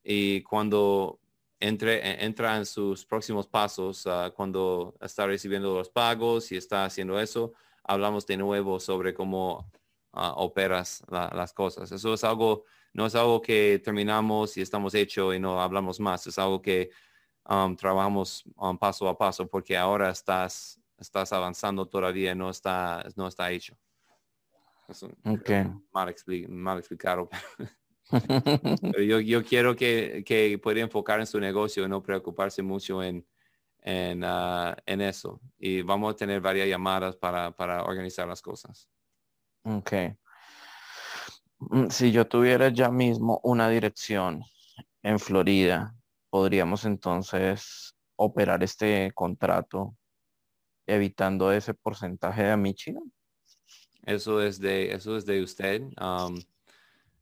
y 0.09 0.43
cuando 0.43 1.19
entre, 1.59 2.25
entra 2.25 2.57
en 2.57 2.65
sus 2.65 3.05
próximos 3.05 3.49
pasos, 3.49 4.07
ah, 4.07 4.33
cuando 4.35 4.95
está 5.01 5.27
recibiendo 5.27 5.75
los 5.75 5.91
pagos 5.91 6.53
y 6.53 6.57
está 6.57 6.85
haciendo 6.85 7.19
eso, 7.19 7.55
hablamos 7.83 8.25
de 8.25 8.37
nuevo 8.37 8.79
sobre 8.79 9.13
cómo 9.13 9.69
operas 10.13 11.03
las 11.11 11.53
cosas. 11.53 11.93
Eso 11.93 12.15
es 12.15 12.25
algo, 12.25 12.65
no 12.95 13.07
es 13.07 13.15
algo 13.15 13.43
que 13.43 13.81
terminamos 13.85 14.57
y 14.57 14.63
estamos 14.63 14.95
hecho 14.95 15.35
y 15.35 15.41
no 15.41 15.61
hablamos 15.61 16.01
más. 16.01 16.27
Es 16.27 16.39
algo 16.39 16.63
que 16.63 16.89
um, 17.49 17.77
trabajamos 17.77 18.45
um, 18.57 18.79
paso 18.79 19.09
a 19.09 19.19
paso 19.19 19.47
porque 19.47 19.77
ahora 19.77 20.11
estás, 20.11 20.81
estás 20.97 21.33
avanzando 21.33 21.87
todavía, 21.87 22.35
no 22.35 22.49
está, 22.49 23.07
no 23.17 23.27
está 23.29 23.51
hecho. 23.51 23.77
mal, 25.93 26.79
explicado. 26.79 27.29
yo, 28.99 29.21
yo 29.21 29.45
quiero 29.45 29.75
que, 29.75 30.23
que 30.25 30.59
pueda 30.59 30.81
enfocar 30.81 31.21
en 31.21 31.27
su 31.27 31.41
negocio 31.41 31.85
y 31.85 31.89
no 31.89 32.03
preocuparse 32.03 32.63
mucho 32.63 33.03
en, 33.03 33.27
en, 33.83 34.25
uh, 34.25 34.75
en 34.85 35.01
eso. 35.01 35.41
Y 35.59 35.83
vamos 35.83 36.13
a 36.15 36.17
tener 36.17 36.41
varias 36.41 36.69
llamadas 36.69 37.17
para, 37.17 37.51
para 37.53 37.85
organizar 37.85 38.29
las 38.29 38.43
cosas. 38.43 38.89
Ok. 39.65 39.93
Mm, 41.59 41.89
si 41.89 42.13
yo 42.13 42.27
tuviera 42.27 42.69
ya 42.69 42.91
mismo 42.91 43.41
una 43.43 43.69
dirección 43.69 44.43
en 45.03 45.19
Florida, 45.19 45.95
podríamos 46.31 46.85
entonces 46.85 47.97
operar 48.17 48.63
este 48.63 49.11
contrato 49.15 49.97
evitando 50.87 51.51
ese 51.53 51.75
porcentaje 51.75 52.45
de 52.45 52.57
Michigan. 52.57 53.13
Eso 54.03 54.41
es 54.41 54.61
de, 54.61 54.93
eso 54.93 55.17
es 55.17 55.27
de 55.27 55.43
usted. 55.43 55.83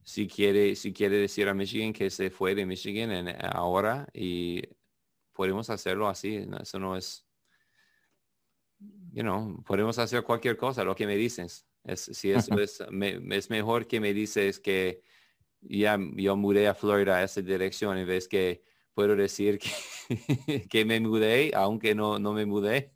Si 0.05 0.27
quiere, 0.27 0.75
si 0.75 0.93
quiere 0.93 1.17
decir 1.17 1.49
a 1.49 1.53
Michigan 1.55 1.91
que 1.91 2.11
se 2.11 2.29
fue 2.29 2.53
de 2.53 2.67
Michigan 2.67 3.11
en, 3.11 3.35
ahora 3.43 4.07
y 4.13 4.61
podemos 5.33 5.71
hacerlo 5.71 6.07
así. 6.07 6.47
Eso 6.61 6.77
no 6.77 6.95
es, 6.95 7.25
you 9.11 9.23
know, 9.23 9.63
podemos 9.63 9.97
hacer 9.97 10.23
cualquier 10.23 10.57
cosa, 10.57 10.83
lo 10.83 10.95
que 10.95 11.07
me 11.07 11.15
dices. 11.15 11.65
Es, 11.83 12.01
si 12.01 12.31
eso 12.31 12.59
es, 12.59 12.83
es 13.31 13.49
mejor 13.49 13.87
que 13.87 13.99
me 13.99 14.13
dices 14.13 14.59
que 14.59 15.01
ya 15.61 15.97
yo 16.13 16.35
mudé 16.35 16.67
a 16.67 16.75
Florida 16.75 17.17
a 17.17 17.23
esa 17.23 17.41
dirección 17.41 17.97
en 17.97 18.07
vez 18.07 18.27
que 18.27 18.63
puedo 18.93 19.15
decir 19.15 19.57
que, 19.57 20.67
que 20.69 20.85
me 20.85 20.99
mudé, 20.99 21.51
aunque 21.55 21.95
no, 21.95 22.19
no 22.19 22.31
me 22.31 22.45
mudé. 22.45 22.91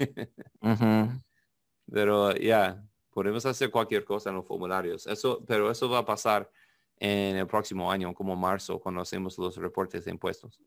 Pero 1.92 2.36
ya, 2.36 2.88
podemos 3.10 3.48
hacer 3.48 3.72
cualquier 3.72 4.06
cosa 4.06 4.30
en 4.30 4.36
los 4.36 4.46
formularios. 4.46 5.08
Eso, 5.08 5.44
pero 5.48 5.72
eso 5.72 5.90
va 5.90 6.00
a 6.00 6.06
pasar 6.06 6.52
en 7.00 7.38
el 7.38 7.48
próximo 7.48 7.92
año, 7.92 8.14
como 8.14 8.36
marzo, 8.36 8.80
cuando 8.80 9.02
hacemos 9.02 9.38
los 9.38 9.56
reportes 9.58 10.06
de 10.06 10.12
impuestos. 10.12 10.62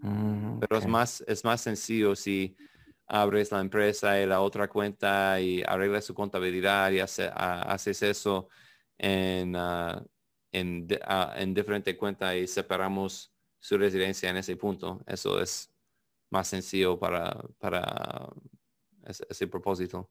Mm, 0.00 0.58
pero 0.60 0.78
es 0.78 0.86
más, 0.86 1.24
es 1.26 1.44
más 1.44 1.60
sencillo 1.60 2.14
si 2.14 2.56
abres 3.06 3.52
la 3.52 3.60
empresa 3.60 4.20
y 4.20 4.26
la 4.26 4.40
otra 4.40 4.68
cuenta 4.68 5.40
y 5.40 5.62
arreglas 5.66 6.04
su 6.04 6.14
contabilidad 6.14 6.90
y 6.90 6.98
haces 6.98 8.02
eso 8.02 8.48
en, 8.98 9.54
uh, 9.54 10.04
en, 10.52 10.88
en 11.36 11.54
diferente 11.54 11.96
cuenta 11.96 12.36
y 12.36 12.46
separamos 12.46 13.32
su 13.58 13.78
residencia 13.78 14.30
en 14.30 14.36
ese 14.36 14.56
punto. 14.56 15.02
Eso 15.06 15.40
es 15.40 15.72
más 16.30 16.48
sencillo 16.48 16.98
para, 16.98 17.42
para 17.58 18.28
ese, 19.04 19.46
propósito. 19.46 20.10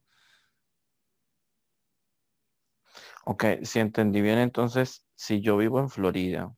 Ok, 3.27 3.43
si 3.63 3.79
entendí 3.79 4.21
bien, 4.21 4.37
entonces, 4.37 5.03
si 5.15 5.41
yo 5.41 5.57
vivo 5.57 5.79
en 5.79 5.89
Florida, 5.89 6.55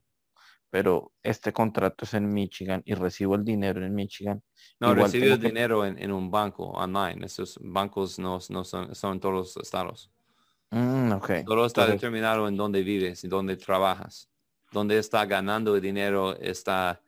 pero 0.70 1.12
este 1.22 1.50
contrato 1.50 2.04
es 2.04 2.12
en 2.12 2.28
Michigan 2.28 2.82
y 2.84 2.92
recibo 2.94 3.36
el 3.36 3.44
dinero 3.44 3.84
en 3.84 3.94
Michigan. 3.94 4.42
No, 4.78 4.94
recibo 4.94 5.32
el 5.32 5.40
dinero 5.40 5.86
en, 5.86 6.12
un 6.12 6.30
banco 6.30 6.64
online. 6.66 7.24
Esos 7.24 7.58
bancos 7.62 8.18
no, 8.18 8.38
no 8.50 8.64
son, 8.64 8.94
son 8.94 9.18
todos 9.18 9.34
los 9.34 9.56
estados. 9.56 10.12
Mm, 10.70 11.12
okay. 11.12 11.44
Todo 11.44 11.64
está 11.64 11.86
determinado 11.86 12.46
en 12.46 12.56
dónde 12.56 12.82
vives 12.82 13.24
y 13.24 13.28
dónde 13.28 13.56
trabajas. 13.56 14.30
Dónde 14.70 14.98
está 14.98 15.24
ganando 15.24 15.74
el 15.74 15.80
dinero 15.80 16.36
está 16.38 17.00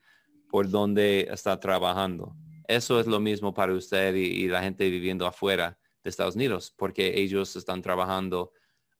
por 0.49 0.71
dónde 0.71 1.29
está 1.31 1.61
trabajando. 1.61 2.35
Eso 2.67 2.99
es 2.99 3.07
lo 3.07 3.21
mismo 3.21 3.53
para 3.53 3.75
usted 3.75 4.15
y, 4.15 4.25
y 4.25 4.49
la 4.49 4.63
gente 4.63 4.89
viviendo 4.89 5.27
afuera 5.27 5.79
de 6.03 6.09
Estados 6.09 6.35
Unidos, 6.35 6.73
porque 6.79 7.21
ellos 7.21 7.55
están 7.57 7.83
trabajando 7.83 8.53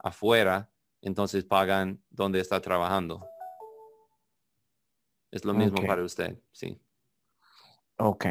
afuera, 0.03 0.71
entonces 1.03 1.45
pagan 1.45 2.03
donde 2.11 2.41
está 2.41 2.61
trabajando. 2.61 3.27
Es 5.31 5.45
lo 5.45 5.55
mismo 5.55 5.87
para 5.87 6.03
usted, 6.03 6.39
sí. 6.53 6.81
Ok. 7.99 8.27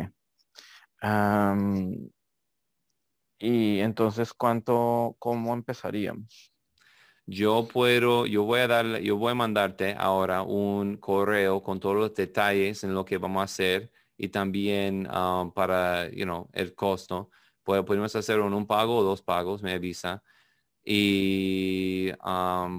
y 3.39 3.79
entonces, 3.79 4.33
¿cuánto, 4.33 5.15
cómo 5.19 5.53
empezaríamos? 5.53 6.51
Yo 7.25 7.67
puedo, 7.67 8.25
yo 8.25 8.43
voy 8.43 8.61
a 8.61 8.67
darle, 8.67 9.03
yo 9.03 9.15
voy 9.15 9.31
a 9.31 9.35
mandarte 9.35 9.95
ahora 9.97 10.41
un 10.41 10.97
correo 10.97 11.61
con 11.61 11.79
todos 11.79 11.95
los 11.95 12.15
detalles 12.15 12.83
en 12.83 12.95
lo 12.95 13.05
que 13.05 13.19
vamos 13.19 13.41
a 13.41 13.43
hacer 13.43 13.91
y 14.17 14.29
también 14.29 15.07
para, 15.53 16.09
you 16.09 16.25
know, 16.25 16.49
el 16.53 16.73
costo. 16.73 17.29
Podemos 17.63 18.15
hacer 18.15 18.39
un 18.39 18.65
pago 18.65 18.97
o 18.97 19.03
dos 19.03 19.21
pagos, 19.21 19.61
me 19.61 19.73
avisa. 19.73 20.23
Y 20.83 22.11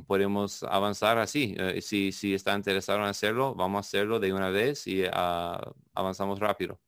podemos 0.07 0.63
avanzar 0.65 1.19
así. 1.19 1.55
Eh, 1.59 1.81
si, 1.83 2.13
si 2.13 2.35
está 2.35 2.55
interesado 2.55 2.99
en 3.01 3.07
hacerlo, 3.07 3.55
vamos 3.55 3.79
a 3.79 3.81
hacerlo 3.81 4.21
de 4.21 4.33
una 4.33 4.51
vez 4.51 4.87
y 4.87 5.05
ah, 5.13 5.61
avanzamos 5.95 6.41
rápido. 6.41 6.81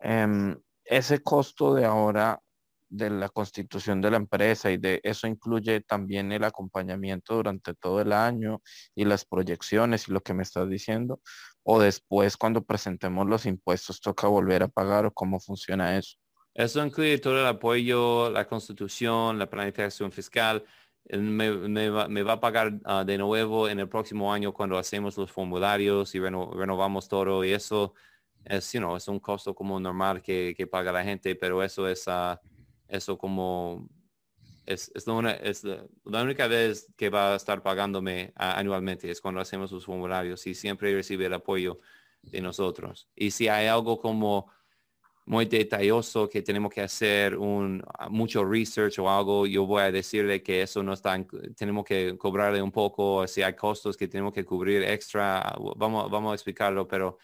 Em, 0.00 0.56
ese 0.84 1.22
costo 1.22 1.74
de 1.74 1.84
ahora 1.84 2.40
de 2.88 3.10
la 3.10 3.28
constitución 3.28 4.00
de 4.00 4.10
la 4.10 4.18
empresa 4.18 4.70
y 4.70 4.76
de 4.76 5.00
eso 5.02 5.26
incluye 5.26 5.80
también 5.80 6.30
el 6.32 6.44
acompañamiento 6.44 7.34
durante 7.36 7.74
todo 7.74 8.00
el 8.00 8.12
año 8.12 8.62
y 8.94 9.04
las 9.04 9.24
proyecciones 9.24 10.08
y 10.08 10.12
lo 10.12 10.20
que 10.20 10.34
me 10.34 10.42
estás 10.42 10.68
diciendo 10.68 11.20
o 11.64 11.80
después 11.80 12.36
cuando 12.36 12.62
presentemos 12.62 13.26
los 13.26 13.46
impuestos 13.46 14.00
toca 14.00 14.28
volver 14.28 14.62
a 14.62 14.68
pagar 14.68 15.06
o 15.06 15.12
cómo 15.12 15.40
funciona 15.40 15.96
eso. 15.98 16.16
Eso 16.54 16.84
incluye 16.84 17.18
todo 17.18 17.40
el 17.40 17.46
apoyo, 17.46 18.30
la 18.30 18.46
constitución, 18.46 19.38
la 19.38 19.50
planificación 19.50 20.12
fiscal. 20.12 20.64
Me, 21.10 21.90
va, 21.90 22.32
a 22.32 22.40
pagar 22.40 22.80
ah, 22.84 23.04
de 23.04 23.18
nuevo 23.18 23.68
en 23.68 23.78
el 23.80 23.88
próximo 23.88 24.32
año 24.32 24.54
cuando 24.54 24.78
hacemos 24.78 25.18
los 25.18 25.30
formularios 25.30 26.14
y 26.14 26.20
renovamos 26.20 27.08
todo 27.08 27.44
y 27.44 27.52
eso 27.52 27.92
es, 28.44 28.72
you 28.72 28.80
know, 28.80 28.96
es 28.96 29.06
un 29.08 29.20
costo 29.20 29.54
como 29.54 29.78
normal 29.78 30.22
que, 30.22 30.68
paga 30.70 30.92
la 30.92 31.04
gente, 31.04 31.34
pero 31.34 31.62
eso 31.62 31.86
es 31.88 32.06
uh, 32.06 32.38
eso 32.88 33.18
como 33.18 33.88
es, 34.66 34.90
es, 34.94 35.06
la, 35.06 36.22
única 36.22 36.46
vez 36.46 36.90
que 36.96 37.10
va 37.10 37.34
a 37.34 37.36
estar 37.36 37.62
pagándome 37.62 38.32
anualmente 38.36 39.10
es 39.10 39.20
cuando 39.20 39.40
hacemos 39.40 39.72
los 39.72 39.84
formularios 39.84 40.46
y 40.46 40.54
siempre 40.54 40.94
recibe 40.94 41.26
el 41.26 41.34
apoyo 41.34 41.80
de 42.22 42.40
nosotros. 42.40 43.08
Y 43.14 43.30
si 43.32 43.48
hay 43.48 43.66
algo 43.66 43.98
como 43.98 44.50
muy 45.26 45.46
detalloso 45.46 46.28
que 46.28 46.42
tenemos 46.42 46.72
que 46.72 46.82
hacer 46.82 47.36
un 47.36 47.82
mucho 48.10 48.44
research 48.44 48.98
o 48.98 49.10
algo, 49.10 49.46
yo 49.46 49.64
voy 49.64 49.82
a 49.82 49.90
decirle 49.90 50.42
que 50.42 50.62
eso 50.62 50.82
no 50.82 50.92
está, 50.92 51.16
tenemos 51.56 51.84
que 51.84 52.16
cobrarle 52.18 52.60
un 52.60 52.70
poco, 52.70 53.26
si 53.26 53.42
hay 53.42 53.54
costos 53.54 53.96
que 53.96 54.06
tenemos 54.06 54.34
que 54.34 54.44
cubrir 54.44 54.82
extra, 54.82 55.54
vamos, 55.76 56.10
vamos 56.10 56.32
a 56.32 56.34
explicarlo, 56.34 56.86
pero 56.86 57.18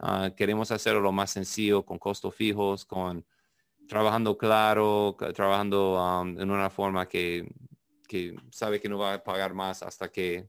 ah, 0.00 0.30
queremos 0.36 0.70
hacerlo 0.72 1.00
lo 1.00 1.12
más 1.12 1.30
sencillo, 1.30 1.84
con 1.84 1.98
costos 1.98 2.34
fijos, 2.34 2.84
con 2.84 3.24
trabajando 3.86 4.36
claro, 4.36 5.16
trabajando 5.34 5.94
um, 6.02 6.40
en 6.40 6.50
una 6.50 6.68
forma 6.68 7.06
que, 7.06 7.48
que, 8.08 8.34
sabe 8.50 8.80
que 8.80 8.88
no 8.88 8.98
va 8.98 9.14
a 9.14 9.22
pagar 9.22 9.54
más 9.54 9.82
hasta 9.84 10.10
que 10.10 10.48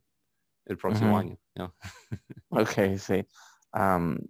el 0.66 0.77
próximo 0.77 1.18
año. 1.18 1.38
ok, 2.50 2.98
sí. 2.98 3.25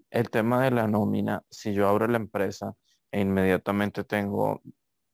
El 0.09 0.29
tema 0.29 0.63
de 0.63 0.71
la 0.71 0.87
nómina, 0.87 1.43
si 1.49 1.73
yo 1.73 1.87
abro 1.87 2.07
la 2.07 2.17
empresa 2.17 2.73
e 3.11 3.21
inmediatamente 3.21 4.03
tengo, 4.03 4.61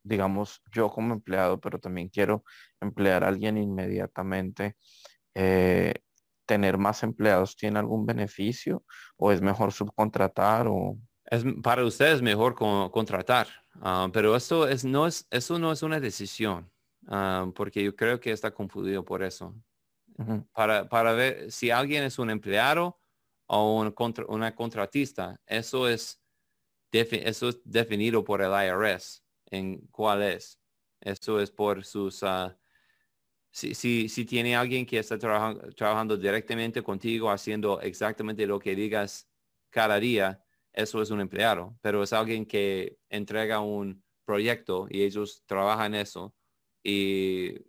digamos, 0.03 0.61
yo 0.71 0.89
como 0.89 1.13
empleado, 1.13 1.59
pero 1.59 1.79
también 1.79 2.09
quiero 2.09 2.43
emplear 2.81 3.23
a 3.23 3.27
alguien 3.27 3.57
inmediatamente, 3.57 4.75
eh, 5.35 5.93
¿tener 6.45 6.77
más 6.77 7.03
empleados 7.03 7.55
tiene 7.55 7.79
algún 7.79 8.05
beneficio 8.05 8.83
o 9.17 9.31
es 9.31 9.41
mejor 9.41 9.71
subcontratar 9.71 10.67
o 10.67 10.97
es, 11.25 11.45
para 11.61 11.85
ustedes 11.85 12.21
mejor 12.21 12.55
contratar, 12.55 13.47
ah, 13.81 14.09
pero 14.11 14.35
eso, 14.35 14.67
es, 14.67 14.83
no 14.83 15.07
es, 15.07 15.27
eso 15.31 15.57
no 15.57 15.71
es 15.71 15.83
una 15.83 15.99
decisión, 15.99 16.69
ah, 17.07 17.47
porque 17.55 17.83
yo 17.83 17.95
creo 17.95 18.19
que 18.19 18.31
está 18.31 18.51
confundido 18.51 19.05
por 19.05 19.23
eso. 19.23 19.55
para, 20.53 20.87
para, 20.89 21.13
ver 21.13 21.51
si 21.51 21.71
alguien 21.71 22.03
es 22.03 22.19
un 22.19 22.29
empleado 22.29 22.99
o 23.47 23.79
un 23.79 23.91
contra, 23.91 24.25
una 24.27 24.55
contratista, 24.55 25.39
eso 25.45 25.87
es, 25.87 26.21
eso 26.91 27.49
es 27.49 27.59
definido 27.63 28.23
por 28.23 28.41
el 28.41 28.51
IRS 28.51 29.23
en 29.51 29.87
cuál 29.87 30.23
es. 30.23 30.59
Eso 31.01 31.39
es 31.39 31.51
por 31.51 31.83
sus... 31.85 32.23
Uh, 32.23 32.51
si, 33.51 33.75
si, 33.75 34.09
si, 34.09 34.25
tiene 34.25 34.55
alguien 34.55 34.85
que 34.85 34.97
está 34.97 35.17
trabajando 35.19 36.17
directamente 36.17 36.81
contigo, 36.81 37.29
haciendo 37.29 37.79
exactamente 37.81 38.47
lo 38.47 38.57
que 38.57 38.75
digas 38.75 39.29
cada 39.69 39.99
día, 39.99 40.43
eso 40.73 41.01
es 41.01 41.11
un 41.11 41.21
empleado, 41.21 41.77
pero 41.81 42.01
es 42.01 42.13
alguien 42.13 42.47
que 42.47 42.97
entrega 43.09 43.59
un 43.59 44.03
proyecto 44.25 44.87
y 44.89 45.03
ellos 45.03 45.43
trabajan 45.45 45.93
eso. 45.93 46.33
Y, 46.83 47.59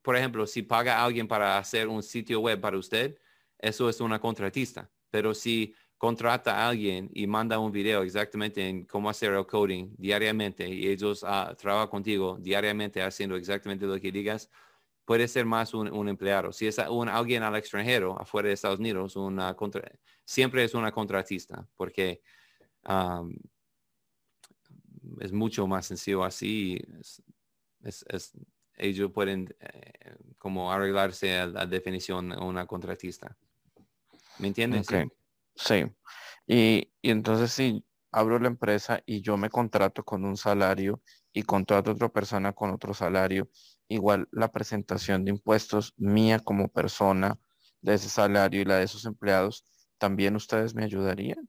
por 0.00 0.16
ejemplo, 0.16 0.46
si 0.46 0.62
paga 0.62 0.98
a 0.98 1.04
alguien 1.04 1.28
para 1.28 1.58
hacer 1.58 1.88
un 1.88 2.02
sitio 2.02 2.40
web 2.40 2.60
para 2.60 2.78
usted, 2.78 3.18
eso 3.58 3.88
es 3.88 4.00
una 4.00 4.20
contratista. 4.20 4.90
Pero 5.10 5.34
si 5.34 5.74
contrata 5.96 6.56
a 6.58 6.68
alguien 6.68 7.10
y 7.14 7.26
manda 7.26 7.58
un 7.58 7.72
video 7.72 8.02
exactamente 8.02 8.68
en 8.68 8.84
cómo 8.84 9.08
hacer 9.08 9.32
el 9.32 9.46
coding 9.46 9.94
diariamente 9.96 10.68
y 10.68 10.88
ellos 10.88 11.24
ah, 11.26 11.54
trabajan 11.56 11.88
contigo 11.88 12.36
diariamente 12.40 13.00
haciendo 13.00 13.36
exactamente 13.36 13.86
lo 13.86 13.98
que 13.98 14.12
digas, 14.12 14.50
puede 15.04 15.28
ser 15.28 15.46
más 15.46 15.74
un, 15.74 16.08
empleado. 16.08 16.52
Si 16.52 16.66
es 16.66 16.78
un, 16.90 17.08
alguien 17.08 17.42
al 17.42 17.56
extranjero, 17.56 18.20
afuera 18.20 18.48
de 18.48 18.54
Estados 18.54 18.80
Unidos, 18.80 19.16
una 19.16 19.54
contra, 19.54 19.82
siempre 20.24 20.64
es 20.64 20.74
una 20.74 20.92
contratista, 20.92 21.66
porque 21.76 22.22
es 25.20 25.32
mucho 25.32 25.66
más 25.66 25.86
sencillo 25.86 26.24
así. 26.24 26.78
Ellos 28.76 29.10
pueden 29.12 29.54
eh, 29.60 30.16
como 30.38 30.72
arreglarse 30.72 31.38
a 31.38 31.46
la 31.46 31.66
definición 31.66 32.30
de 32.30 32.36
una 32.36 32.66
contratista. 32.66 33.36
¿Me 34.38 34.48
entiendes? 34.48 34.86
Sí. 35.54 35.84
Y, 36.46 36.92
y 37.00 37.10
entonces 37.10 37.52
si 37.52 37.84
abro 38.10 38.38
la 38.38 38.48
empresa 38.48 39.02
y 39.06 39.22
yo 39.22 39.36
me 39.36 39.50
contrato 39.50 40.04
con 40.04 40.24
un 40.24 40.36
salario 40.36 41.00
y 41.32 41.42
contrato 41.42 41.90
a 41.90 41.94
otra 41.94 42.08
persona 42.08 42.52
con 42.52 42.70
otro 42.70 42.94
salario, 42.94 43.48
igual 43.88 44.28
la 44.30 44.52
presentación 44.52 45.24
de 45.24 45.32
impuestos 45.32 45.94
mía 45.96 46.38
como 46.38 46.68
persona 46.68 47.38
de 47.80 47.94
ese 47.94 48.08
salario 48.08 48.62
y 48.62 48.64
la 48.64 48.76
de 48.76 48.84
esos 48.84 49.04
empleados, 49.04 49.64
¿también 49.98 50.36
ustedes 50.36 50.74
me 50.74 50.84
ayudarían? 50.84 51.48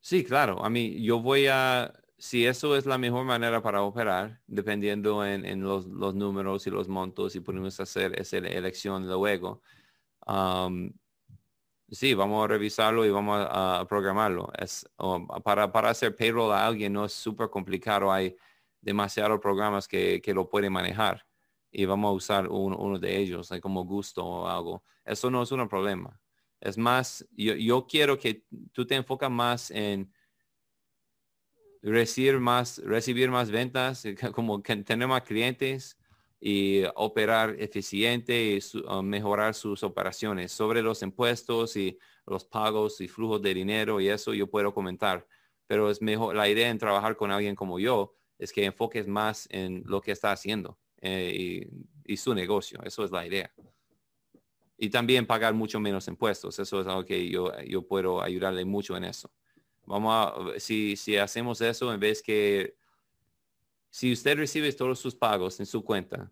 Sí, 0.00 0.24
claro. 0.24 0.64
A 0.64 0.70
mí, 0.70 1.02
yo 1.02 1.20
voy 1.20 1.48
a, 1.48 1.92
si 2.18 2.46
eso 2.46 2.76
es 2.76 2.84
la 2.84 2.98
mejor 2.98 3.24
manera 3.24 3.62
para 3.62 3.82
operar, 3.82 4.40
dependiendo 4.46 5.24
en, 5.24 5.62
los, 5.62 5.86
números 5.86 6.66
y 6.66 6.70
los 6.70 6.88
montos 6.88 7.36
y 7.36 7.40
podemos 7.40 7.78
hacer 7.78 8.18
esa 8.18 8.38
elección 8.38 9.06
luego, 9.08 9.62
sí, 11.90 12.14
vamos 12.14 12.44
a 12.44 12.48
revisarlo 12.48 13.06
y 13.06 13.10
vamos 13.10 13.46
a, 13.48 13.86
programarlo. 13.88 14.50
Es, 14.58 14.84
para, 15.44 15.70
para 15.70 15.90
hacer 15.90 16.16
payroll 16.16 16.52
a 16.52 16.66
alguien 16.66 16.92
no 16.92 17.04
es 17.04 17.12
súper 17.12 17.50
complicado. 17.50 18.10
Hay 18.10 18.36
demasiados 18.80 19.40
programas 19.40 19.86
que, 19.86 20.20
que, 20.20 20.34
lo 20.34 20.48
pueden 20.48 20.72
manejar 20.72 21.24
y 21.70 21.84
vamos 21.84 22.08
a 22.08 22.12
usar 22.12 22.48
uno 22.48 22.98
de 22.98 23.16
ellos 23.16 23.50
como 23.62 23.84
gusto 23.84 24.24
o 24.24 24.48
algo. 24.48 24.82
Eso 25.04 25.30
no 25.30 25.42
es 25.42 25.52
un 25.52 25.68
problema. 25.68 26.20
Es 26.60 26.76
más, 26.76 27.24
yo, 27.30 27.54
yo 27.54 27.86
quiero 27.86 28.18
que 28.18 28.44
tú 28.72 28.84
te 28.84 28.96
enfocas 28.96 29.30
más 29.30 29.70
en 29.70 30.12
recibir 31.82 32.38
más, 32.38 32.78
recibir 32.78 33.30
más 33.30 33.50
ventas, 33.50 34.04
como 34.32 34.62
que 34.62 34.76
tener 34.76 35.08
más 35.08 35.22
clientes 35.22 35.98
y 36.40 36.84
operar 36.94 37.56
eficiente 37.58 38.56
y 38.56 38.78
uh, 38.78 39.02
mejorar 39.02 39.54
sus 39.54 39.82
operaciones 39.82 40.52
sobre 40.52 40.82
los 40.82 41.02
impuestos 41.02 41.76
y 41.76 41.98
los 42.26 42.44
pagos 42.44 43.00
y 43.00 43.08
flujos 43.08 43.42
de 43.42 43.54
dinero 43.54 44.00
y 44.00 44.08
eso 44.08 44.32
yo 44.34 44.46
puedo 44.48 44.72
comentar. 44.72 45.26
Pero 45.66 45.90
es 45.90 46.00
mejor, 46.00 46.34
la 46.36 46.48
idea 46.48 46.70
en 46.70 46.78
trabajar 46.78 47.16
con 47.16 47.30
alguien 47.30 47.54
como 47.56 47.78
yo 47.78 48.14
es 48.38 48.52
que 48.52 48.64
enfoques 48.64 49.06
más 49.08 49.48
en 49.50 49.82
lo 49.86 50.00
que 50.00 50.12
está 50.12 50.32
haciendo 50.32 50.78
eh, 51.00 51.68
y, 52.04 52.16
su 52.16 52.34
negocio. 52.34 52.80
Eso 52.84 53.04
es 53.04 53.10
la 53.10 53.26
idea. 53.26 53.52
Y 54.78 54.90
también 54.90 55.26
pagar 55.26 55.54
mucho 55.54 55.80
menos 55.80 56.06
impuestos. 56.08 56.58
Eso 56.58 56.80
es 56.80 56.86
algo 56.86 57.04
que 57.04 57.28
yo, 57.28 57.52
yo 57.62 57.86
puedo 57.86 58.22
ayudarle 58.22 58.64
mucho 58.64 58.96
en 58.96 59.04
eso. 59.04 59.30
Vamos 59.88 60.12
a, 60.14 60.60
si, 60.60 60.96
si 60.96 61.16
hacemos 61.16 61.62
eso, 61.62 61.92
en 61.92 61.98
vez 61.98 62.22
que, 62.22 62.76
si 63.88 64.12
usted 64.12 64.36
recibe 64.36 64.70
todos 64.72 64.98
sus 64.98 65.14
pagos 65.14 65.58
en 65.60 65.66
su 65.66 65.82
cuenta, 65.82 66.30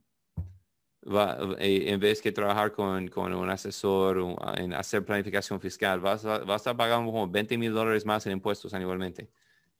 va, 1.02 1.38
eh, 1.58 1.84
en 1.90 1.98
vez 1.98 2.20
que 2.20 2.32
trabajar 2.32 2.72
con, 2.72 3.08
con 3.08 3.32
un 3.32 3.48
asesor 3.48 4.36
en 4.58 4.74
hacer 4.74 5.06
planificación 5.06 5.58
fiscal, 5.58 6.00
vas 6.00 6.26
a, 6.26 6.38
vas 6.40 6.66
a 6.66 6.76
pagando 6.76 7.10
como 7.10 7.28
20 7.28 7.56
mil 7.56 7.72
dólares 7.72 8.04
más 8.04 8.26
en 8.26 8.32
impuestos 8.32 8.74
anualmente. 8.74 9.30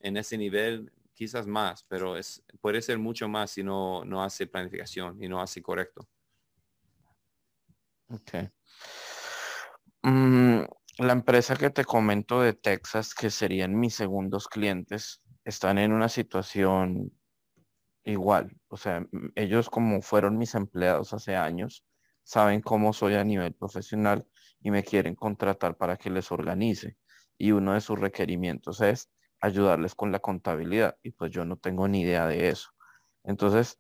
En 0.01 0.17
ese 0.17 0.39
nivel, 0.39 0.91
quizás 1.13 1.47
más, 1.47 1.85
pero 1.85 2.17
es, 2.17 2.43
puede 2.63 2.81
ser 2.81 2.99
mucho 2.99 3.29
más 3.29 3.51
si 3.51 3.63
no, 3.63 4.07
no 4.07 4.25
hace 4.25 4.47
planificación 4.47 5.23
y 5.23 5.29
no 5.29 5.43
hace 5.43 5.61
correcto. 5.61 6.09
Ok. 8.09 8.51
Mm, 10.03 10.63
la 10.99 11.13
empresa 11.13 11.57
que 11.57 11.71
te 11.71 11.85
comento 11.85 12.41
de 12.41 12.55
Texas, 12.55 13.15
que 13.15 13.31
serían 13.31 13.79
mis 13.79 13.95
segundos 13.95 14.49
clientes, 14.49 15.23
están 15.45 15.79
en 15.79 15.93
una 15.93 16.09
situación 16.09 17.13
igual. 18.05 18.57
O 18.69 18.77
sea, 18.77 19.07
ellos 19.35 19.69
como 19.69 20.01
fueron 20.01 20.39
mis 20.39 20.55
empleados 20.55 21.13
hace 21.13 21.37
años, 21.37 21.85
saben 22.23 22.63
cómo 22.63 22.93
soy 22.93 23.15
a 23.15 23.25
nivel 23.25 23.55
profesional 23.55 24.27
y 24.61 24.71
me 24.71 24.83
quieren 24.83 25.15
contratar 25.15 25.77
para 25.77 25.97
que 25.97 26.11
les 26.11 26.33
organice. 26.33 26.97
Y 27.39 27.53
uno 27.53 27.75
de 27.75 27.81
sus 27.81 27.99
requerimientos 27.99 28.81
es 28.81 29.11
ayudarles 29.41 29.95
con 29.95 30.13
la 30.13 30.21
contabilidad 30.21 30.97
y 31.03 31.11
pues 31.11 31.31
yo 31.31 31.45
no 31.45 31.57
tengo 31.59 31.89
ni 31.89 32.03
idea 32.03 32.27
de 32.27 32.49
eso. 32.49 32.71
Entonces, 33.23 33.79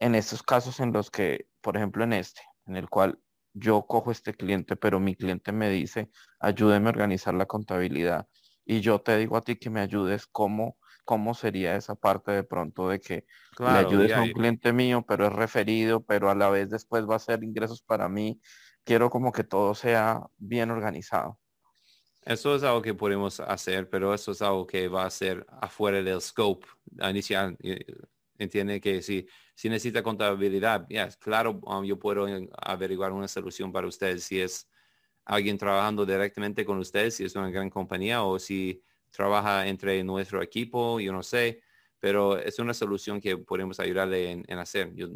en 0.00 0.14
estos 0.14 0.42
casos 0.42 0.80
en 0.80 0.92
los 0.92 1.10
que, 1.10 1.48
por 1.60 1.76
ejemplo, 1.76 2.04
en 2.04 2.14
este, 2.14 2.42
en 2.66 2.76
el 2.76 2.88
cual 2.88 3.20
yo 3.54 3.86
cojo 3.86 4.10
este 4.12 4.34
cliente, 4.34 4.76
pero 4.76 5.00
mi 5.00 5.16
cliente 5.16 5.52
me 5.52 5.70
dice, 5.70 6.10
ayúdeme 6.40 6.88
a 6.88 6.90
organizar 6.90 7.34
la 7.34 7.46
contabilidad 7.46 8.28
y 8.64 8.80
yo 8.80 9.00
te 9.00 9.16
digo 9.18 9.36
a 9.36 9.42
ti 9.42 9.56
que 9.56 9.70
me 9.70 9.80
ayudes, 9.80 10.26
¿cómo, 10.26 10.78
cómo 11.04 11.34
sería 11.34 11.76
esa 11.76 11.94
parte 11.94 12.32
de 12.32 12.44
pronto 12.44 12.88
de 12.88 13.00
que 13.00 13.26
le 13.64 13.78
ayudes 13.78 14.16
a 14.16 14.22
un 14.22 14.30
cliente 14.30 14.72
mío, 14.72 15.04
pero 15.06 15.26
es 15.26 15.32
referido, 15.32 16.04
pero 16.04 16.30
a 16.30 16.34
la 16.34 16.50
vez 16.50 16.70
después 16.70 17.08
va 17.08 17.16
a 17.16 17.18
ser 17.18 17.44
ingresos 17.44 17.82
para 17.82 18.08
mí? 18.08 18.40
Quiero 18.84 19.10
como 19.10 19.32
que 19.32 19.44
todo 19.44 19.74
sea 19.74 20.20
bien 20.38 20.70
organizado. 20.70 21.40
Eso 22.22 22.54
es 22.54 22.62
algo 22.62 22.80
que 22.80 22.94
podemos 22.94 23.38
hacer, 23.40 23.90
pero 23.90 24.14
eso 24.14 24.32
es 24.32 24.40
algo 24.40 24.66
que 24.66 24.88
va 24.88 25.04
a 25.04 25.10
ser 25.10 25.46
afuera 25.60 26.02
del 26.02 26.22
scope 26.22 26.66
inicial. 27.02 27.56
Entiende 28.36 28.80
que 28.80 29.00
si, 29.00 29.26
si 29.54 29.68
necesita 29.68 30.02
contabilidad, 30.02 30.86
ya, 30.88 31.08
claro, 31.08 31.60
um, 31.62 31.84
yo 31.84 31.98
puedo 31.98 32.26
averiguar 32.60 33.12
una 33.12 33.28
solución 33.28 33.70
para 33.70 33.86
usted 33.86 34.18
si 34.18 34.40
es 34.40 34.68
alguien 35.24 35.56
trabajando 35.56 36.04
directamente 36.04 36.64
con 36.64 36.78
ustedes, 36.78 37.16
si 37.16 37.24
es 37.24 37.36
una 37.36 37.50
gran 37.50 37.70
compañía 37.70 38.24
o 38.24 38.38
si 38.38 38.82
trabaja 39.10 39.66
entre 39.68 40.02
nuestro 40.02 40.42
equipo, 40.42 40.98
yo 40.98 41.12
no 41.12 41.22
sé, 41.22 41.62
pero 42.00 42.36
es 42.36 42.58
una 42.58 42.74
solución 42.74 43.20
que 43.20 43.38
podemos 43.38 43.78
ayudarle 43.78 44.42
en, 44.46 44.58
hacer. 44.58 44.92
Yo, 44.94 45.08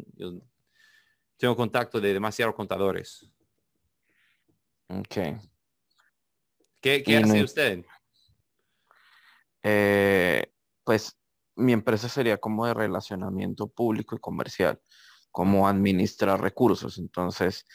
tengo 1.37 1.55
contacto 1.55 2.01
de 2.01 2.13
demasiados 2.13 2.55
contadores. 2.55 3.29
Ok. 4.87 5.39
¿Qué, 6.81 7.21
hace 7.21 7.43
usted? 7.43 7.85
Eh, 9.61 10.51
pues 10.83 11.18
mi 11.59 11.73
empresa 11.73 12.09
sería 12.09 12.37
como 12.37 12.65
de 12.65 12.73
relacionamiento 12.73 13.67
público 13.67 14.15
y 14.15 14.19
comercial, 14.19 14.81
como 15.31 15.67
administrar 15.67 16.41
recursos. 16.41 16.97
Entonces, 16.97 17.65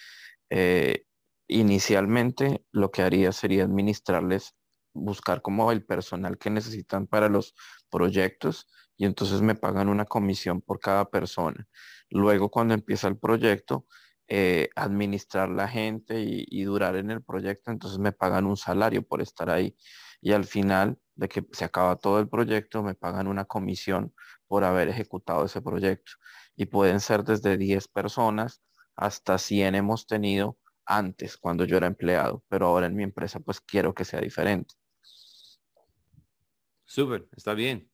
eh, 0.51 1.07
inicialmente 1.49 2.65
lo 2.73 2.91
que 2.91 3.03
haría 3.03 3.33
sería 3.33 3.65
administrarles, 3.65 4.55
buscar 4.95 5.43
como 5.43 5.71
el 5.73 5.85
personal 5.85 6.39
que 6.39 6.51
necesitan 6.51 7.07
para 7.07 7.29
los 7.29 7.55
proyectos 7.91 8.67
y 8.97 9.07
entonces 9.07 9.43
me 9.43 9.55
pagan 9.57 9.89
una 9.89 10.05
comisión 10.05 10.61
por 10.63 10.79
cada 10.81 11.11
persona. 11.11 11.67
Luego 12.11 12.51
cuando 12.51 12.75
empieza 12.75 13.09
el 13.09 13.19
proyecto, 13.19 13.87
eh, 14.29 14.71
administrar 14.75 15.51
la 15.51 15.69
gente 15.69 16.21
y, 16.27 16.65
durar 16.65 16.97
en 16.97 17.11
el 17.11 17.23
proyecto, 17.23 17.71
entonces 17.71 17.99
me 17.99 18.13
pagan 18.13 18.47
un 18.47 18.57
salario 18.57 19.03
por 19.07 19.21
estar 19.21 19.51
ahí. 19.51 19.77
Y 20.21 20.33
al 20.33 20.45
final 20.45 20.99
de 21.15 21.29
que 21.29 21.45
se 21.53 21.65
acaba 21.65 21.97
todo 21.97 22.21
el 22.21 22.29
proyecto, 22.29 22.83
me 22.83 22.95
pagan 22.95 23.27
una 23.27 23.45
comisión 23.45 24.15
por 24.47 24.65
haber 24.65 24.89
ejecutado 24.89 25.45
ese 25.45 25.61
proyecto. 25.61 26.13
Y 26.57 26.67
pueden 26.67 27.01
ser 27.01 27.25
desde 27.25 27.57
10 27.59 27.89
personas 27.89 28.63
hasta 28.97 29.39
100 29.39 29.75
hemos 29.75 30.07
tenido 30.07 30.59
antes 30.87 31.37
cuando 31.37 31.65
yo 31.65 31.77
era 31.77 31.87
empleado, 31.87 32.45
pero 32.49 32.67
ahora 32.67 32.87
en 32.87 32.95
mi 32.95 33.03
empresa 33.03 33.41
pues 33.41 33.61
quiero 33.61 33.95
que 33.95 34.05
sea 34.05 34.21
diferente. 34.21 34.75
Súper, 36.85 37.29
está 37.37 37.55
bien. 37.55 37.91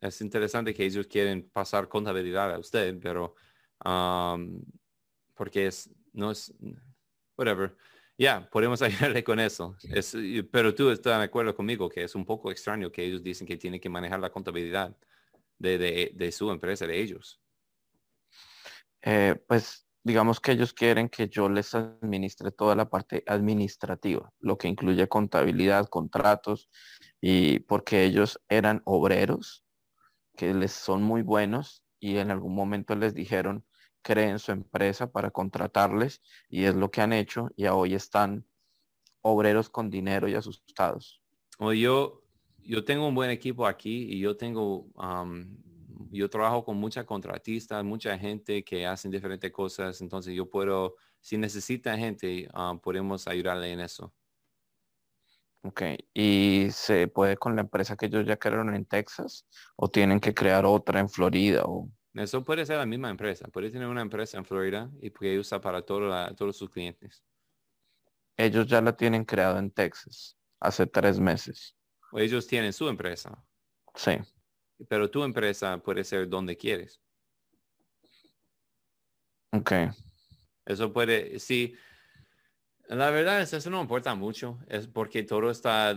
Es 0.00 0.20
interesante 0.20 0.74
que 0.74 0.84
ellos 0.84 1.06
quieren 1.06 1.48
pasar 1.50 1.88
contabilidad 1.88 2.52
a 2.52 2.58
usted, 2.58 2.98
pero 3.00 3.34
um, 3.84 4.62
porque 5.34 5.66
es, 5.66 5.90
no 6.12 6.30
es, 6.30 6.54
whatever. 7.36 7.76
Ya, 8.18 8.48
podemos 8.50 8.80
ayudarle 8.82 9.22
con 9.22 9.40
eso. 9.40 9.76
Es, 9.82 10.16
pero 10.50 10.74
tú 10.74 10.90
estás 10.90 11.18
de 11.18 11.24
acuerdo 11.24 11.54
conmigo 11.54 11.88
que 11.88 12.04
es 12.04 12.14
un 12.14 12.24
poco 12.24 12.50
extraño 12.50 12.90
que 12.90 13.04
ellos 13.04 13.22
dicen 13.22 13.46
que 13.46 13.56
tienen 13.56 13.80
que 13.80 13.88
manejar 13.88 14.20
la 14.20 14.30
contabilidad 14.30 14.96
de, 15.58 15.78
de, 15.78 16.12
de 16.14 16.32
su 16.32 16.50
empresa, 16.50 16.86
de 16.86 17.00
ellos. 17.00 17.40
Eh, 19.02 19.36
pues 19.46 19.86
digamos 20.02 20.40
que 20.40 20.52
ellos 20.52 20.72
quieren 20.72 21.08
que 21.08 21.28
yo 21.28 21.48
les 21.48 21.74
administre 21.74 22.52
toda 22.52 22.74
la 22.76 22.88
parte 22.88 23.24
administrativa, 23.26 24.32
lo 24.38 24.56
que 24.56 24.68
incluye 24.68 25.08
contabilidad, 25.08 25.88
contratos, 25.88 26.68
y 27.20 27.60
porque 27.60 28.04
ellos 28.04 28.40
eran 28.48 28.82
obreros, 28.84 29.64
que 30.36 30.54
les 30.54 30.72
son 30.72 31.02
muy 31.02 31.22
buenos, 31.22 31.82
y 31.98 32.18
en 32.18 32.30
algún 32.30 32.54
momento 32.54 32.94
les 32.94 33.14
dijeron, 33.14 33.64
creen 34.02 34.38
su 34.38 34.52
empresa 34.52 35.10
para 35.10 35.30
contratarles, 35.30 36.22
y 36.48 36.64
es 36.64 36.74
lo 36.74 36.90
que 36.90 37.00
han 37.00 37.12
hecho, 37.12 37.48
y 37.56 37.66
hoy 37.66 37.94
están 37.94 38.46
obreros 39.20 39.68
con 39.68 39.90
dinero 39.90 40.28
y 40.28 40.34
asustados. 40.34 41.20
Yo, 41.74 42.22
yo 42.62 42.84
tengo 42.84 43.08
un 43.08 43.14
buen 43.14 43.30
equipo 43.30 43.66
aquí 43.66 44.06
y 44.10 44.20
yo 44.20 44.36
tengo 44.36 44.86
yo 46.10 46.30
trabajo 46.30 46.64
con 46.64 46.76
muchas 46.76 47.04
contratistas, 47.04 47.84
mucha 47.84 48.18
gente 48.18 48.64
que 48.64 48.86
hacen 48.86 49.10
diferentes 49.10 49.50
cosas, 49.52 50.00
entonces 50.00 50.34
yo 50.34 50.48
puedo, 50.48 50.96
si 51.20 51.36
necesita 51.36 51.96
gente, 51.96 52.48
ah, 52.52 52.78
podemos 52.82 53.26
ayudarle 53.26 53.72
en 53.72 53.80
eso. 53.80 54.12
Ok, 55.66 55.82
¿y 56.14 56.68
se 56.70 57.08
puede 57.08 57.36
con 57.36 57.56
la 57.56 57.62
empresa 57.62 57.96
que 57.96 58.06
ellos 58.06 58.24
ya 58.26 58.36
crearon 58.36 58.74
en 58.74 58.84
Texas 58.84 59.46
o 59.76 59.88
tienen 59.88 60.20
que 60.20 60.34
crear 60.34 60.64
otra 60.64 61.00
en 61.00 61.08
Florida? 61.08 61.62
O... 61.64 61.90
Eso 62.14 62.44
puede 62.44 62.64
ser 62.64 62.78
la 62.78 62.86
misma 62.86 63.10
empresa, 63.10 63.48
puede 63.48 63.70
tener 63.70 63.88
una 63.88 64.02
empresa 64.02 64.38
en 64.38 64.44
Florida 64.44 64.90
y 65.00 65.10
puede 65.10 65.38
usar 65.38 65.60
para 65.60 65.82
todos 65.82 66.56
sus 66.56 66.70
clientes. 66.70 67.24
Ellos 68.36 68.66
ya 68.66 68.80
la 68.80 68.96
tienen 68.96 69.24
creado 69.24 69.58
en 69.58 69.70
Texas 69.70 70.36
hace 70.60 70.86
tres 70.86 71.18
meses. 71.18 71.76
O 72.12 72.18
ellos 72.18 72.46
tienen 72.46 72.72
su 72.72 72.88
empresa. 72.88 73.42
Sí 73.94 74.18
pero 74.88 75.10
tu 75.10 75.24
empresa 75.24 75.78
puede 75.78 76.04
ser 76.04 76.28
donde 76.28 76.56
quieres. 76.56 77.00
Ok. 79.52 79.72
Eso 80.66 80.92
puede, 80.92 81.38
sí. 81.38 81.74
La 82.88 83.10
verdad 83.10 83.40
es 83.40 83.52
eso 83.52 83.68
no 83.68 83.80
importa 83.80 84.14
mucho, 84.14 84.58
es 84.68 84.86
porque 84.86 85.24
todo 85.24 85.50
está 85.50 85.94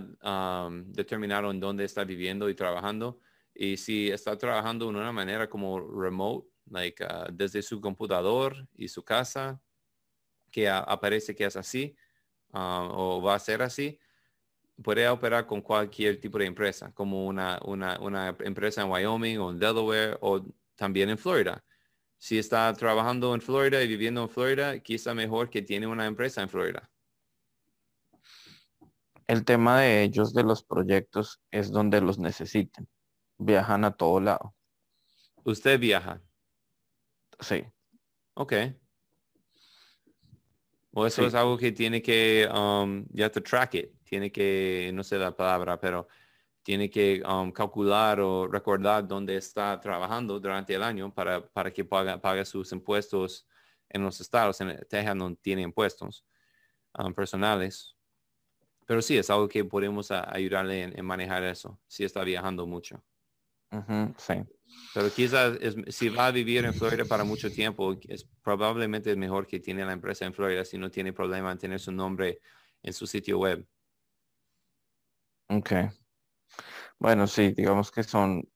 determinado 0.88 1.52
en 1.52 1.60
dónde 1.60 1.86
está 1.86 2.04
viviendo 2.04 2.50
y 2.50 2.56
trabajando. 2.56 3.20
Y 3.54 3.78
si 3.78 4.10
está 4.10 4.38
trabajando 4.38 4.86
de 4.86 4.92
una 4.92 5.12
manera 5.12 5.50
como 5.50 5.80
remote, 5.80 6.48
like 6.70 7.04
uh, 7.04 7.32
desde 7.32 7.62
su 7.62 7.82
computador 7.82 8.68
y 8.76 8.88
su 8.88 9.04
casa, 9.04 9.62
que 10.52 10.70
aparece 10.70 11.36
que 11.36 11.46
es 11.46 11.56
así, 11.56 11.96
uh, 12.54 12.90
o 12.92 13.22
va 13.22 13.36
a 13.36 13.40
ser 13.40 13.62
así, 13.62 14.00
puede 14.84 15.08
operar 15.10 15.46
con 15.46 15.62
cualquier 15.62 16.20
tipo 16.20 16.38
de 16.38 16.46
empresa, 16.46 16.92
como 16.94 17.26
una, 17.28 17.60
una, 17.66 18.36
empresa 18.40 18.82
en 18.82 18.90
Wyoming 18.90 19.38
o 19.40 19.52
en 19.52 19.60
Delaware 19.60 20.18
o 20.22 20.44
también 20.76 21.10
en 21.10 21.18
Florida. 21.18 21.64
Si 22.20 22.38
está 22.38 22.72
trabajando 22.74 23.34
en 23.34 23.42
Florida 23.42 23.82
y 23.82 23.88
viviendo 23.88 24.22
en 24.22 24.30
Florida, 24.30 24.80
quizá 24.80 25.16
mejor 25.16 25.50
que 25.50 25.62
tiene 25.62 25.88
una 25.88 26.06
empresa 26.06 26.42
en 26.42 26.50
Florida. 26.50 26.92
El 29.26 29.46
tema 29.46 29.80
de 29.80 30.04
ellos, 30.04 30.34
de 30.34 30.44
los 30.44 30.64
proyectos, 30.64 31.42
es 31.50 31.72
donde 31.72 32.02
los 32.02 32.20
necesiten. 32.20 32.88
Viajan 33.38 33.86
a 33.86 33.92
todo 33.92 34.20
lado. 34.20 34.54
¿Usted 35.44 35.80
viaja? 35.80 36.22
Sí. 37.40 37.64
Ok. 38.34 38.54
O 40.92 41.06
eso 41.06 41.26
es 41.26 41.34
algo 41.34 41.58
que 41.58 41.72
tiene 41.72 42.02
que, 42.02 42.50
um, 42.54 43.06
ya 43.12 43.32
to 43.32 43.42
track 43.42 43.76
it 43.76 44.00
tiene 44.10 44.32
que, 44.32 44.92
no 44.94 45.04
sé 45.04 45.18
la 45.18 45.36
palabra, 45.36 45.80
pero 45.80 46.08
tiene 46.70 46.88
que 46.88 47.24
um, 47.28 47.52
calcular 47.52 48.20
o 48.20 48.48
recordar 48.48 49.08
dónde 49.08 49.36
está 49.36 49.80
trabajando 49.80 50.40
durante 50.40 50.76
el 50.76 50.84
año 50.84 51.12
para, 51.12 51.44
para 51.44 51.74
que 51.74 51.84
pague, 51.84 52.46
sus 52.46 52.72
impuestos 52.72 53.48
en 53.90 54.04
los 54.04 54.22
estados. 54.22 54.62
En 54.62 54.78
Texas 54.88 55.16
no 55.16 55.34
tiene 55.34 55.64
impuestos 55.64 56.24
um, 56.96 57.12
personales. 57.12 57.96
Pero 58.86 59.02
sí, 59.02 59.18
es 59.18 59.32
algo 59.32 59.50
que 59.50 59.66
podemos 59.66 60.12
ayudarle 60.12 60.84
en, 60.96 61.04
manejar 61.04 61.44
eso, 61.44 61.80
si 61.88 62.04
está 62.04 62.24
viajando 62.24 62.68
mucho. 62.68 63.04
sí. 64.18 64.36
Pero 64.94 65.10
quizás 65.10 65.58
si 65.88 66.10
va 66.10 66.28
a 66.28 66.32
vivir 66.32 66.66
en 66.66 66.76
Florida 66.76 67.04
para 67.06 67.24
mucho 67.24 67.50
tiempo, 67.50 67.98
es 68.08 68.30
probablemente 68.44 69.10
es 69.10 69.18
mejor 69.18 69.48
que 69.48 69.60
tiene 69.60 69.84
la 69.84 69.94
empresa 69.94 70.24
en 70.24 70.36
Florida 70.36 70.64
si 70.64 70.78
no 70.78 70.92
tiene 70.92 71.14
problema 71.14 71.52
en 71.52 71.58
tener 71.58 71.80
su 71.80 71.92
nombre 71.92 72.42
en 72.84 72.94
su 72.94 73.08
sitio 73.08 73.40
web. 73.40 73.68
Ok. 75.48 75.72
Bueno, 77.00 77.28
sí, 77.28 77.54
digamos 77.54 77.92
que 77.92 78.04
son, 78.04 78.50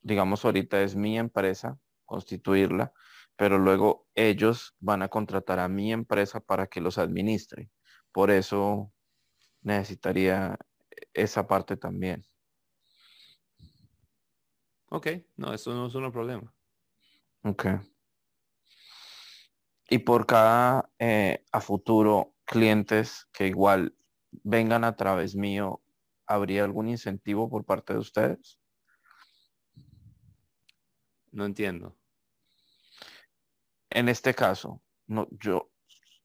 digamos 0.00 0.44
ahorita 0.44 0.80
es 0.82 0.96
mi 0.96 1.18
empresa, 1.18 1.78
constituirla, 2.06 2.92
pero 3.36 3.58
luego 3.58 4.08
ellos 4.14 4.74
van 4.80 5.02
a 5.02 5.08
contratar 5.08 5.58
a 5.58 5.68
mi 5.68 5.92
empresa 5.92 6.40
para 6.40 6.66
que 6.68 6.80
los 6.80 6.96
administre. 6.96 7.70
Por 8.10 8.30
eso 8.30 8.92
necesitaría 9.60 10.58
esa 11.12 11.46
parte 11.46 11.76
también. 11.76 12.24
Ok, 14.88 15.08
no, 15.36 15.52
eso 15.52 15.74
no 15.74 15.86
es 15.86 15.94
un 15.94 16.10
problema. 16.12 16.54
Ok. 17.44 17.66
Y 19.90 19.98
por 19.98 20.26
cada 20.26 20.90
eh, 20.98 21.44
a 21.52 21.60
futuro 21.60 22.34
clientes 22.44 23.28
que 23.32 23.48
igual 23.48 23.94
vengan 24.42 24.84
a 24.84 24.96
través 24.96 25.34
mío 25.36 25.82
¿habría 26.26 26.64
algún 26.64 26.88
incentivo 26.88 27.48
por 27.50 27.64
parte 27.64 27.92
de 27.94 27.98
ustedes? 28.00 28.58
No 31.32 31.44
entiendo. 31.46 31.96
en 33.90 34.08
este 34.08 34.34
caso, 34.34 34.82
no, 35.06 35.28
yo, 35.30 35.70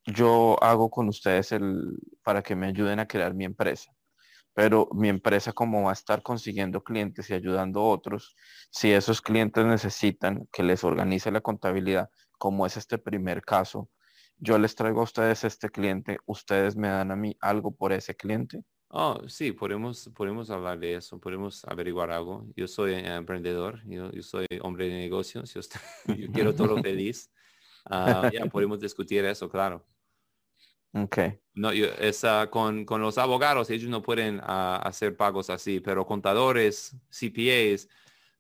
yo 0.06 0.58
hago 0.64 0.90
con 0.90 1.10
ustedes 1.10 1.52
el, 1.52 1.98
para 2.24 2.42
que 2.42 2.56
me 2.56 2.68
ayuden 2.68 3.00
a 3.00 3.08
crear 3.08 3.34
mi 3.34 3.46
empresa. 3.46 3.92
Pero 4.54 4.90
mi 4.94 5.10
empresa 5.10 5.54
como 5.54 5.84
va 5.84 5.92
a 5.92 5.94
estar 5.94 6.24
consiguiendo 6.24 6.84
clientes 6.84 7.30
y 7.30 7.34
ayudando 7.34 7.82
a 7.82 7.90
otros, 7.90 8.36
si 8.72 8.92
esos 8.92 9.22
clientes 9.22 9.66
necesitan 9.66 10.48
que 10.52 10.64
les 10.64 10.84
organice 10.84 11.32
la 11.32 11.42
contabilidad, 11.42 12.10
como 12.40 12.66
es 12.66 12.78
este 12.78 12.98
primer 12.98 13.44
caso, 13.44 13.90
yo 14.38 14.58
les 14.58 14.76
traigo 14.76 15.02
a 15.02 15.04
ustedes 15.04 15.44
este 15.44 15.70
cliente, 15.70 16.18
ustedes 16.26 16.76
me 16.76 16.88
dan 16.88 17.12
a 17.12 17.16
mí 17.16 17.36
algo 17.42 17.76
por 17.76 17.94
ese 17.94 18.16
cliente. 18.16 18.64
Oh, 18.90 19.20
sí, 19.28 19.52
podemos, 19.52 20.10
podemos 20.16 20.50
hablar 20.50 20.80
de 20.80 20.96
eso, 20.96 21.20
podemos 21.20 21.66
averiguar 21.66 22.10
algo. 22.10 22.48
Yo 22.56 22.68
soy 22.68 22.94
emprendedor, 22.94 23.82
yo, 23.86 24.10
soy 24.24 24.46
hombre 24.62 24.88
de 24.88 24.96
negocios, 24.96 25.54
yo, 26.08 26.16
yo 26.16 26.32
quiero 26.32 26.56
todo 26.56 26.78
feliz. 26.84 27.30
Ah, 27.86 28.30
ya 28.32 28.46
podemos 28.46 28.80
discutir 28.80 29.24
eso, 29.26 29.50
claro. 29.50 29.86
Ok. 30.94 31.18
No, 31.54 31.74
yo, 31.74 31.88
esa, 32.00 32.50
con, 32.50 32.86
con, 32.86 33.02
los 33.02 33.18
abogados, 33.18 33.70
ellos 33.70 33.90
no 33.90 34.02
pueden 34.02 34.40
ah, 34.44 34.82
hacer 34.84 35.16
pagos 35.16 35.50
así, 35.50 35.80
pero 35.80 36.06
contadores, 36.06 36.96
CPAs, 37.10 37.88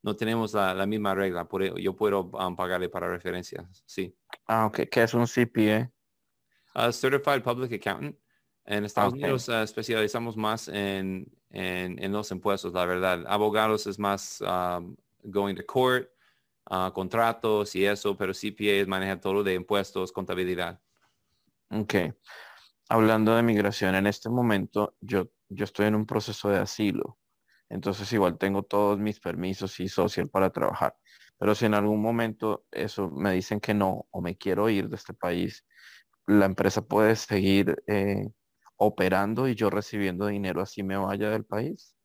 no 0.01 0.15
tenemos 0.15 0.53
la, 0.53 0.85
misma 0.85 1.13
regla. 1.13 1.47
Por, 1.47 1.63
e, 1.63 1.73
yo 1.81 1.95
puedo 1.95 2.21
um, 2.31 2.55
pagarle 2.55 2.89
para 2.89 3.09
referencias, 3.09 3.83
sí. 3.85 4.15
Ah, 4.47 4.65
ok. 4.65 4.81
¿Qué 4.89 5.03
es 5.03 5.13
un 5.13 5.25
CPA? 5.25 5.91
Uh, 6.75 6.91
Certified 6.91 7.43
Public 7.43 7.73
Accountant. 7.73 8.15
En 8.67 8.83
Estados 8.83 9.13
Unidos 9.13 9.47
uh, 9.47 9.63
especializamos 9.63 10.35
más 10.35 10.67
en, 10.67 11.31
en, 11.51 12.11
los 12.11 12.29
impuestos, 12.31 12.73
la 12.73 12.85
verdad. 12.85 13.23
Abogados 13.25 13.87
es 13.87 13.97
más 13.97 14.41
um, 14.41 14.93
going 15.23 15.55
to 15.55 15.65
court, 15.65 16.09
uh, 16.69 16.91
contratos 16.91 17.73
y 17.77 17.85
eso, 17.85 18.17
pero 18.17 18.33
CPA 18.33 18.81
es 18.81 18.87
manejar 18.87 19.21
todo 19.21 19.41
de 19.41 19.53
impuestos, 19.53 20.11
contabilidad. 20.11 20.81
Ok. 21.69 21.95
Hablando 22.89 23.35
de 23.35 23.43
migración, 23.43 23.95
en 23.95 24.05
este 24.05 24.29
momento 24.29 24.97
yo, 24.99 25.29
yo 25.47 25.63
estoy 25.63 25.85
en 25.85 25.95
un 25.95 26.05
proceso 26.05 26.49
de 26.49 26.57
asilo. 26.57 27.17
Entonces 27.69 28.11
igual 28.11 28.37
tengo 28.37 28.63
todos 28.63 28.99
mis 28.99 29.21
permisos 29.21 29.79
y 29.79 29.87
social 29.87 30.27
para 30.27 30.49
trabajar. 30.49 30.93
Pero 31.39 31.55
si 31.55 31.65
en 31.65 31.73
algún 31.73 32.01
momento 32.01 32.65
eso 32.71 33.09
me 33.09 33.31
dicen 33.31 33.61
que 33.61 33.73
no 33.73 34.07
o 34.11 34.21
me 34.21 34.35
quiero 34.35 34.69
ir 34.69 34.89
de 34.89 34.97
este 34.97 35.13
país, 35.13 35.65
la 36.25 36.45
empresa 36.45 36.81
puede 36.81 37.15
seguir 37.15 37.81
eh, 37.87 38.27
operando 38.77 39.47
y 39.47 39.55
yo 39.55 39.69
recibiendo 39.69 40.27
dinero 40.27 40.61
así 40.61 40.83
me 40.83 40.95
vaya 40.95 41.29
del 41.29 41.43
país. 41.43 41.95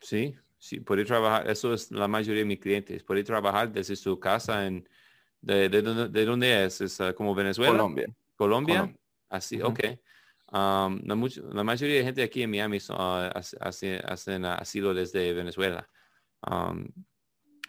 Sí, 0.00 0.34
sí, 0.58 0.80
puede 0.80 1.04
trabajar. 1.04 1.50
Eso 1.50 1.74
es 1.74 1.90
la 1.90 2.08
mayoría 2.08 2.42
de 2.42 2.46
mis 2.46 2.60
clientes. 2.60 3.02
Puede 3.02 3.24
trabajar 3.24 3.70
desde 3.70 3.96
su 3.96 4.18
casa 4.18 4.66
en... 4.66 4.88
¿De, 5.40 5.68
de, 5.68 6.24
dónde 6.24 6.64
es? 6.64 6.80
¿Es 6.80 7.00
ah, 7.00 7.12
como 7.12 7.34
Venezuela? 7.34 7.70
Colombia. 7.70 8.06
Colombia. 8.34 8.96
Así, 9.28 9.60
ok. 9.60 9.80
Um, 10.52 11.00
la, 11.04 11.64
mayoría 11.64 11.98
de 11.98 12.04
gente 12.04 12.22
aquí 12.22 12.42
en 12.42 12.50
Miami 12.50 12.78
hacen 13.60 14.44
asilo 14.44 14.94
desde 14.94 15.32
Venezuela. 15.32 15.88
Um, 16.48 16.88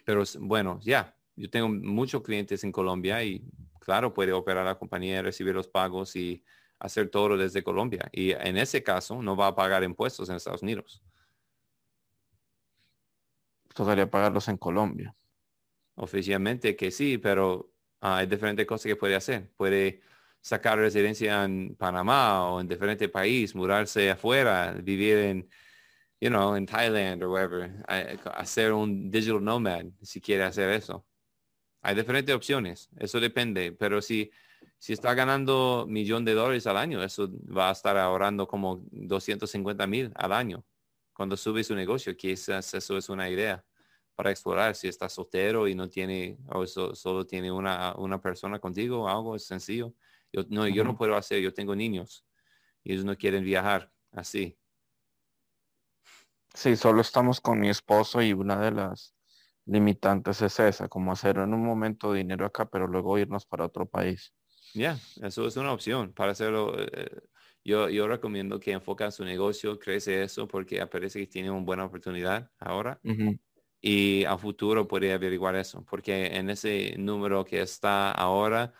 pero 0.04 0.22
bueno, 0.40 0.80
ya, 0.82 1.14
yo 1.36 1.50
tengo 1.50 1.68
muchos 1.68 2.22
clientes 2.22 2.64
en 2.64 2.72
Colombia 2.72 3.22
y 3.22 3.44
claro, 3.80 4.14
puede 4.14 4.32
operar 4.32 4.64
la 4.64 4.78
compañía, 4.78 5.22
recibir 5.22 5.54
los 5.54 5.68
pagos 5.68 6.16
y 6.16 6.42
hacer 6.78 7.10
todo 7.10 7.36
desde 7.36 7.62
Colombia. 7.62 8.08
Y 8.12 8.32
en 8.32 8.56
ese 8.56 8.82
caso 8.82 9.22
no 9.22 9.36
va 9.36 9.48
a 9.48 9.54
pagar 9.54 9.82
impuestos 9.82 10.28
en 10.28 10.36
Estados 10.36 10.62
Unidos. 10.62 11.02
Tocaría 13.74 14.10
pagarlos 14.10 14.48
en 14.48 14.56
Colombia. 14.56 15.14
Oficialmente 15.94 16.76
que 16.76 16.90
sí, 16.90 17.18
pero 17.18 17.72
hay 18.00 18.26
diferentes 18.26 18.66
cosas 18.66 18.86
que 18.86 18.96
puede 18.96 19.16
hacer. 19.16 19.50
Puede 19.56 20.00
sacar 20.40 20.78
residencia 20.78 21.44
en 21.44 21.74
Panamá 21.76 22.50
o 22.50 22.60
en 22.60 22.68
diferente 22.68 23.08
país, 23.08 23.54
mudarse 23.54 24.10
afuera, 24.10 24.72
vivir 24.72 25.18
en, 25.18 25.48
you 26.20 26.28
know, 26.28 26.54
en 26.54 26.66
Thailand 26.66 27.22
o 27.22 27.30
wherever, 27.30 27.84
hacer 28.34 28.72
un 28.72 29.10
digital 29.10 29.42
nomad 29.42 29.86
si 30.02 30.20
quiere 30.20 30.44
hacer 30.44 30.70
eso. 30.70 31.04
Hay 31.82 31.94
diferentes 31.94 32.34
opciones, 32.34 32.88
eso 32.98 33.20
depende, 33.20 33.72
pero 33.72 34.02
si, 34.02 34.30
si 34.78 34.92
está 34.92 35.14
ganando 35.14 35.86
millón 35.88 36.24
de 36.24 36.34
dólares 36.34 36.66
al 36.66 36.76
año, 36.76 37.02
eso 37.02 37.28
va 37.56 37.68
a 37.68 37.72
estar 37.72 37.96
ahorrando 37.96 38.46
como 38.46 38.80
250 38.90 39.86
mil 39.86 40.12
al 40.14 40.32
año. 40.32 40.64
Cuando 41.12 41.36
sube 41.36 41.64
su 41.64 41.74
negocio, 41.74 42.16
quizás 42.16 42.72
eso 42.74 42.96
es 42.96 43.08
una 43.08 43.28
idea 43.28 43.64
para 44.14 44.30
explorar 44.30 44.74
si 44.74 44.88
está 44.88 45.08
soltero 45.08 45.68
y 45.68 45.74
no 45.74 45.88
tiene, 45.88 46.38
o 46.48 46.66
solo 46.66 47.26
tiene 47.26 47.50
una, 47.52 47.94
una 47.96 48.20
persona 48.20 48.58
contigo, 48.58 49.08
algo 49.08 49.36
es 49.36 49.46
sencillo. 49.46 49.94
Yo 50.32 50.42
no, 50.48 50.66
yo 50.68 50.84
no 50.84 50.96
puedo 50.96 51.16
hacer, 51.16 51.40
yo 51.40 51.52
tengo 51.52 51.74
niños 51.74 52.24
y 52.82 52.92
ellos 52.92 53.04
no 53.04 53.16
quieren 53.16 53.44
viajar 53.44 53.92
así. 54.12 54.58
Sí, 56.54 56.76
solo 56.76 57.00
estamos 57.00 57.40
con 57.40 57.60
mi 57.60 57.68
esposo 57.68 58.20
y 58.20 58.32
una 58.32 58.58
de 58.60 58.72
las 58.72 59.14
limitantes 59.66 60.42
es 60.42 60.58
esa, 60.58 60.88
como 60.88 61.12
hacer 61.12 61.36
en 61.36 61.54
un 61.54 61.64
momento 61.64 62.12
dinero 62.12 62.46
acá, 62.46 62.68
pero 62.68 62.88
luego 62.88 63.18
irnos 63.18 63.46
para 63.46 63.66
otro 63.66 63.86
país. 63.86 64.34
Ya, 64.74 64.98
eso 65.22 65.46
es 65.46 65.56
una 65.56 65.72
opción 65.72 66.12
para 66.12 66.32
hacerlo. 66.32 66.74
Eh, 66.78 67.20
yo, 67.64 67.88
yo 67.88 68.08
recomiendo 68.08 68.58
que 68.60 68.72
enfoque 68.72 69.10
su 69.10 69.24
negocio, 69.24 69.78
crece 69.78 70.22
eso 70.22 70.48
porque 70.48 70.84
parece 70.86 71.20
que 71.20 71.26
tiene 71.26 71.50
una 71.50 71.64
buena 71.64 71.84
oportunidad 71.84 72.50
ahora. 72.58 73.00
Y 73.80 74.24
a 74.24 74.36
futuro 74.36 74.88
puede 74.88 75.12
averiguar 75.12 75.54
eso, 75.54 75.84
porque 75.84 76.26
en 76.26 76.50
ese 76.50 76.96
número 76.98 77.44
que 77.44 77.60
está 77.60 78.10
ahora, 78.10 78.72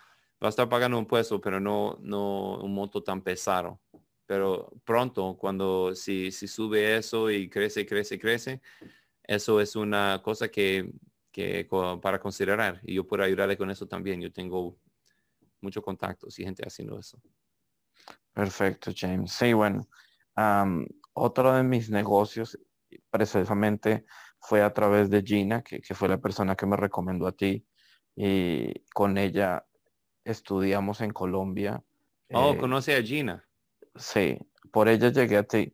va 0.43 0.47
a 0.47 0.49
estar 0.49 0.67
pagando 0.67 0.97
un 0.97 1.05
puesto, 1.05 1.39
pero 1.39 1.59
no, 1.59 1.97
no 2.01 2.57
un 2.57 2.73
monto 2.73 3.03
tan 3.03 3.21
pesado. 3.21 3.79
Pero 4.25 4.71
pronto, 4.83 5.37
cuando 5.37 5.95
si, 5.95 6.31
si 6.31 6.47
sube 6.47 6.97
eso 6.97 7.31
y 7.31 7.49
crece, 7.49 7.85
crece, 7.85 8.19
crece, 8.19 8.61
eso 9.23 9.61
es 9.61 9.75
una 9.75 10.21
cosa 10.23 10.49
que, 10.49 10.91
que 11.31 11.67
para 12.01 12.19
considerar. 12.19 12.81
Y 12.83 12.95
yo 12.95 13.07
puedo 13.07 13.23
ayudarle 13.23 13.57
con 13.57 13.71
eso 13.71 13.87
también. 13.87 14.21
Yo 14.21 14.31
tengo 14.31 14.77
muchos 15.61 15.83
contactos 15.83 16.37
y 16.39 16.43
gente 16.43 16.63
haciendo 16.65 16.99
eso. 16.99 17.21
Perfecto, 18.33 18.91
James. 18.95 19.31
Sí, 19.31 19.53
bueno, 19.53 19.87
otro 21.13 21.53
de 21.53 21.63
mis 21.63 21.89
negocios 21.89 22.57
precisamente 23.09 24.05
fue 24.39 24.61
a 24.61 24.73
través 24.73 25.09
de 25.09 25.21
Gina, 25.21 25.61
que, 25.61 25.81
que, 25.81 25.93
fue 25.93 26.07
la 26.07 26.17
persona 26.17 26.55
que 26.55 26.65
me 26.65 26.77
recomendó 26.77 27.27
a 27.27 27.33
ti. 27.33 27.65
Y 28.15 28.73
con 28.93 29.17
ella 29.17 29.65
estudiamos 30.23 31.01
en 31.01 31.11
Colombia. 31.11 31.83
Oh, 32.31 32.53
eh, 32.53 32.57
conoce 32.57 32.95
a 32.95 33.03
Gina. 33.03 33.47
Sí, 33.95 34.37
por 34.71 34.87
ella 34.87 35.09
llegué 35.09 35.37
a 35.37 35.43
ti. 35.43 35.73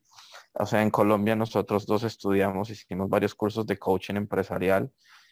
O 0.54 0.66
sea, 0.66 0.82
en 0.82 0.90
Colombia 0.90 1.36
nosotros 1.36 1.86
dos 1.86 2.04
estudiamos, 2.04 2.70
hicimos 2.70 3.10
varios 3.10 3.36
cursos 3.36 3.66
de 3.66 3.78
coaching 3.78 4.16
empresarial. 4.16 4.92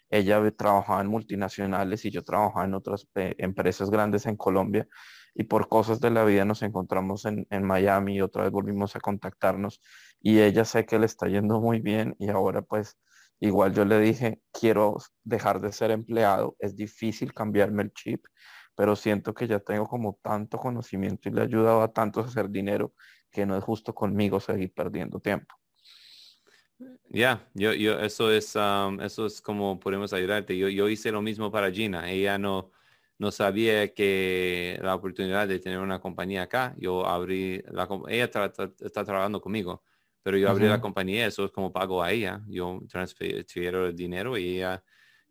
Ella 0.09 0.51
trabajaba 0.51 1.01
en 1.01 1.07
multinacionales 1.07 2.05
y 2.05 2.11
yo 2.11 2.23
trabajaba 2.23 2.65
en 2.65 2.73
otras 2.75 3.07
eh, 3.15 3.35
empresas 3.37 3.89
grandes 3.89 4.25
en 4.25 4.37
Colombia. 4.37 4.87
Y 5.35 5.43
por 5.45 5.67
cosas 5.67 5.99
de 5.99 6.11
la 6.11 6.23
vida 6.25 6.45
nos 6.45 6.61
encontramos 6.61 7.25
en, 7.25 7.47
en 7.49 7.63
Miami 7.63 8.15
y 8.17 8.21
otra 8.21 8.43
vez 8.43 8.51
volvimos 8.51 8.95
a 8.95 8.99
contactarnos. 8.99 9.81
Y 10.21 10.39
ella 10.41 10.65
sé 10.65 10.85
que 10.85 10.99
le 10.99 11.05
está 11.07 11.27
yendo 11.27 11.59
muy 11.59 11.79
bien 11.79 12.15
y 12.19 12.29
ahora 12.29 12.61
pues 12.61 12.97
igual 13.39 13.73
yo 13.73 13.85
le 13.85 13.99
dije, 13.99 14.41
quiero 14.51 14.97
dejar 15.23 15.59
de 15.61 15.71
ser 15.71 15.91
empleado. 15.91 16.55
Es 16.59 16.75
difícil 16.75 17.33
cambiarme 17.33 17.83
el 17.83 17.93
chip 17.93 18.25
pero 18.75 18.95
siento 18.95 19.33
que 19.33 19.47
ya 19.47 19.59
tengo 19.59 19.87
como 19.87 20.19
tanto 20.21 20.57
conocimiento 20.57 21.29
y 21.29 21.31
le 21.31 21.41
he 21.41 21.43
ayudado 21.45 21.81
a 21.81 21.93
tantos 21.93 22.25
a 22.25 22.29
hacer 22.29 22.49
dinero 22.49 22.93
que 23.31 23.45
no 23.45 23.57
es 23.57 23.63
justo 23.63 23.93
conmigo 23.93 24.39
seguir 24.39 24.73
perdiendo 24.73 25.19
tiempo. 25.19 25.55
Ya, 27.09 27.47
yo, 27.53 27.73
yo, 27.73 27.99
eso 27.99 28.31
es, 28.31 28.55
um, 28.55 28.99
eso 29.01 29.25
es 29.25 29.41
como 29.41 29.79
podemos 29.79 30.13
ayudarte. 30.13 30.57
Yo, 30.57 30.67
yo 30.69 30.89
hice 30.89 31.11
lo 31.11 31.21
mismo 31.21 31.51
para 31.51 31.71
Gina. 31.71 32.09
Ella 32.09 32.37
no, 32.37 32.71
no 33.19 33.31
sabía 33.31 33.93
que 33.93 34.79
la 34.81 34.95
oportunidad 34.95 35.47
de 35.47 35.59
tener 35.59 35.79
una 35.79 35.99
compañía 35.99 36.43
acá. 36.43 36.75
Yo 36.77 37.05
abrí 37.05 37.61
la, 37.71 37.87
ella 38.09 38.25
está 38.25 39.03
trabajando 39.05 39.41
conmigo, 39.41 39.83
pero 40.23 40.37
yo 40.37 40.49
abrí 40.49 40.67
la 40.67 40.81
compañía. 40.81 41.27
Eso 41.27 41.45
es 41.45 41.51
como 41.51 41.71
pago 41.71 42.01
a 42.01 42.11
ella. 42.11 42.41
Yo 42.47 42.81
transfiero 42.89 43.87
el 43.87 43.95
dinero 43.95 44.37
y 44.37 44.57
ella 44.57 44.83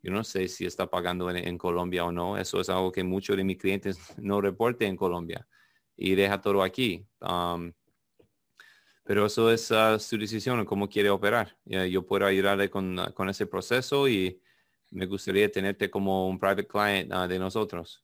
yo 0.03 0.11
no 0.11 0.25
sé 0.25 0.49
si 0.49 0.67
está 0.67 0.91
pagando 0.91 1.31
en, 1.31 1.57
Colombia 1.59 2.05
o 2.05 2.13
no. 2.13 2.37
Eso 2.37 2.61
es 2.61 2.69
algo 2.69 2.91
que 2.91 3.05
muchos 3.05 3.37
de 3.37 3.45
mis 3.45 3.57
clientes 3.57 3.99
no 4.19 4.41
reporten 4.41 4.91
en 4.91 4.97
Colombia 4.97 5.47
y 5.97 6.15
deja 6.15 6.41
todo 6.41 6.63
aquí. 6.63 7.07
Um, 7.21 7.73
pero 9.13 9.27
eso 9.27 9.51
es 9.53 9.71
uh, 9.71 9.99
su 9.99 10.17
decisión, 10.17 10.65
cómo 10.65 10.89
quiere 10.89 11.11
operar. 11.11 11.55
yo 11.67 12.07
puedo 12.07 12.25
ayudarle 12.25 12.71
con, 12.71 12.99
ese 13.29 13.47
proceso 13.47 14.09
y 14.09 14.41
me 14.91 15.05
gustaría 15.05 15.53
tenerte 15.53 15.91
como 15.91 16.27
un 16.27 16.39
private 16.39 16.67
client 16.67 17.13
uh, 17.13 17.29
de 17.29 17.39
nosotros. 17.39 18.03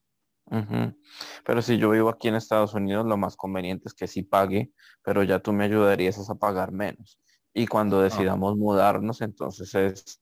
Pero 1.47 1.63
si 1.63 1.79
yo 1.79 1.89
vivo 1.89 2.11
aquí 2.11 2.29
en 2.29 2.35
Estados 2.35 2.75
Unidos, 2.75 3.07
lo 3.07 3.17
más 3.17 3.37
conveniente 3.37 3.89
es 3.89 3.95
que 3.95 4.07
sí 4.07 4.23
pague, 4.23 4.71
pero 5.03 5.23
ya 5.23 5.39
tú 5.39 5.51
me 5.51 5.65
ayudarías 5.65 6.29
a 6.29 6.35
pagar 6.35 6.73
menos. 6.73 7.19
Y 7.55 7.67
cuando 7.67 8.01
ah. 8.01 8.03
decidamos 8.03 8.59
mudarnos, 8.59 9.23
entonces 9.23 9.75
es 9.75 10.21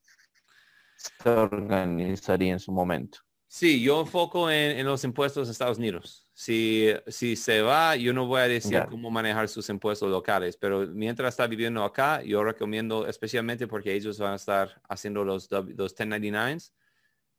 se 0.95 1.31
organizaría 1.31 2.53
en 2.53 2.61
su 2.61 2.71
momento. 2.71 3.26
Sí, 3.49 3.81
yo 3.81 4.01
enfoco 4.01 4.51
en, 4.51 4.85
los 4.85 5.05
impuestos 5.05 5.47
de 5.47 5.53
Estados 5.53 5.79
Unidos. 5.79 6.27
Si, 6.33 6.89
si 7.07 7.37
se 7.37 7.63
va, 7.63 7.97
yo 7.97 8.13
no 8.13 8.27
voy 8.27 8.41
a 8.41 8.49
decir 8.49 8.85
cómo 8.91 9.11
manejar 9.11 9.49
sus 9.49 9.69
impuestos 9.69 10.11
locales, 10.11 10.57
pero 10.57 10.87
mientras 10.89 11.35
está 11.35 11.47
viviendo 11.47 11.83
acá, 11.85 12.23
yo 12.23 12.43
recomiendo 12.43 13.07
especialmente 13.07 13.67
porque 13.67 13.95
ellos 13.95 14.19
van 14.19 14.33
a 14.33 14.37
estar 14.37 14.83
haciendo 14.89 15.25
los, 15.25 15.51
los 15.51 15.97
1099s 15.97 16.73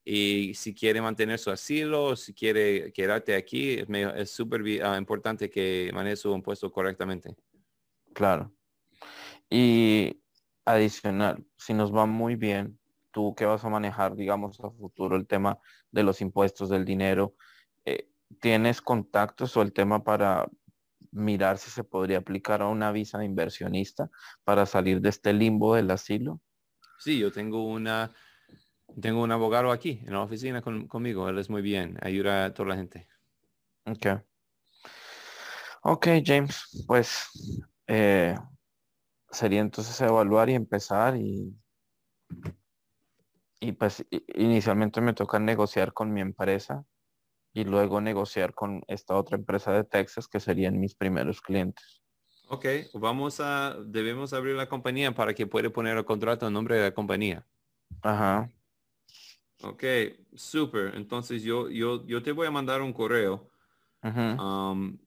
y 0.10 0.54
si 0.54 0.74
quiere 0.74 1.02
mantener 1.02 1.38
su 1.38 1.52
asilo, 1.52 2.16
si 2.16 2.34
quiere 2.34 2.94
quedarte 2.94 3.36
aquí, 3.36 3.84
es 4.16 4.32
súper 4.32 4.64
ah, 4.82 4.98
importante 4.98 5.50
que 5.50 5.92
maneje 5.94 6.16
su 6.16 6.34
impuesto 6.34 6.72
correctamente. 6.72 7.36
Claro. 8.14 8.54
Y 9.50 10.22
adicional, 10.64 11.46
si 11.58 11.74
nos 11.74 11.94
va 11.94 12.06
muy 12.06 12.36
bien, 12.36 12.80
tú 13.12 13.36
que 13.36 13.46
vas 13.46 13.64
a 13.64 13.70
manejar, 13.70 14.16
digamos, 14.16 14.60
a 14.60 14.70
futuro 14.72 15.16
el 15.16 15.28
tema 15.28 15.60
de 15.92 16.04
los 16.04 16.22
impuestos, 16.22 16.70
del 16.70 16.86
dinero, 16.86 17.36
eh, 17.86 18.10
¿tienes 18.40 18.82
contactos 18.82 19.56
o 19.58 19.62
el 19.62 19.74
tema 19.74 20.04
para 20.04 20.48
mirar 21.12 21.58
si 21.58 21.72
se 21.72 21.84
podría 21.84 22.20
aplicar 22.20 22.62
a 22.62 22.68
una 22.68 22.92
visa 22.92 23.18
de 23.18 23.26
inversionista 23.26 24.10
para 24.44 24.66
salir 24.66 25.02
de 25.02 25.10
este 25.10 25.34
limbo 25.34 25.76
del 25.76 25.92
asilo? 25.92 26.42
Sí, 27.00 27.20
yo 27.20 27.32
tengo 27.32 27.66
una, 27.66 28.14
tengo 29.00 29.24
un 29.24 29.32
abogado 29.32 29.72
aquí 29.72 30.02
en 30.06 30.14
la 30.14 30.22
oficina 30.22 30.62
conmigo. 30.62 31.30
Él 31.30 31.38
es 31.38 31.50
muy 31.50 31.62
bien, 31.62 31.98
ayuda 32.02 32.46
a 32.46 32.54
toda 32.54 32.70
la 32.70 32.76
gente. 32.76 33.08
Ok. 33.86 34.08
Ok, 35.84 36.08
James, 36.24 36.84
pues 36.86 37.30
eh, 37.88 38.36
sería 39.32 39.62
entonces 39.62 40.00
evaluar 40.02 40.50
y 40.50 40.56
empezar 40.56 41.16
y 41.16 41.56
y 43.60 43.72
pues 43.74 44.06
inicialmente 44.36 45.02
me 45.02 45.14
toca 45.14 45.40
negociar 45.40 45.94
con 45.94 46.14
mi 46.14 46.22
empresa 46.22 46.86
y 47.54 47.64
luego 47.64 48.02
negociar 48.02 48.54
con 48.54 48.84
esta 48.88 49.16
otra 49.16 49.38
empresa 49.38 49.72
de 49.72 49.84
Texas 49.84 50.28
que 50.28 50.40
serían 50.40 50.80
mis 50.80 50.96
primeros 50.96 51.42
clientes. 51.42 52.04
Ok, 52.50 52.66
vamos 52.94 53.40
a, 53.40 53.76
debemos 53.86 54.32
abrir 54.34 54.56
la 54.56 54.70
compañía 54.70 55.14
para 55.14 55.34
que 55.34 55.48
pueda 55.48 55.70
poner 55.70 55.98
el 55.98 56.06
contrato 56.06 56.48
en 56.48 56.54
nombre 56.54 56.78
de 56.78 56.84
la 56.84 56.94
compañía. 56.94 57.46
Ajá. 58.02 58.50
Ok, 59.64 59.84
súper. 60.36 60.96
Entonces 60.96 61.44
yo, 61.44 61.70
yo, 61.70 62.06
yo 62.06 62.22
te 62.22 62.32
voy 62.32 62.48
a 62.48 62.52
mandar 62.52 62.82
un 62.82 62.94
correo. 62.94 63.50
Um, 64.04 64.98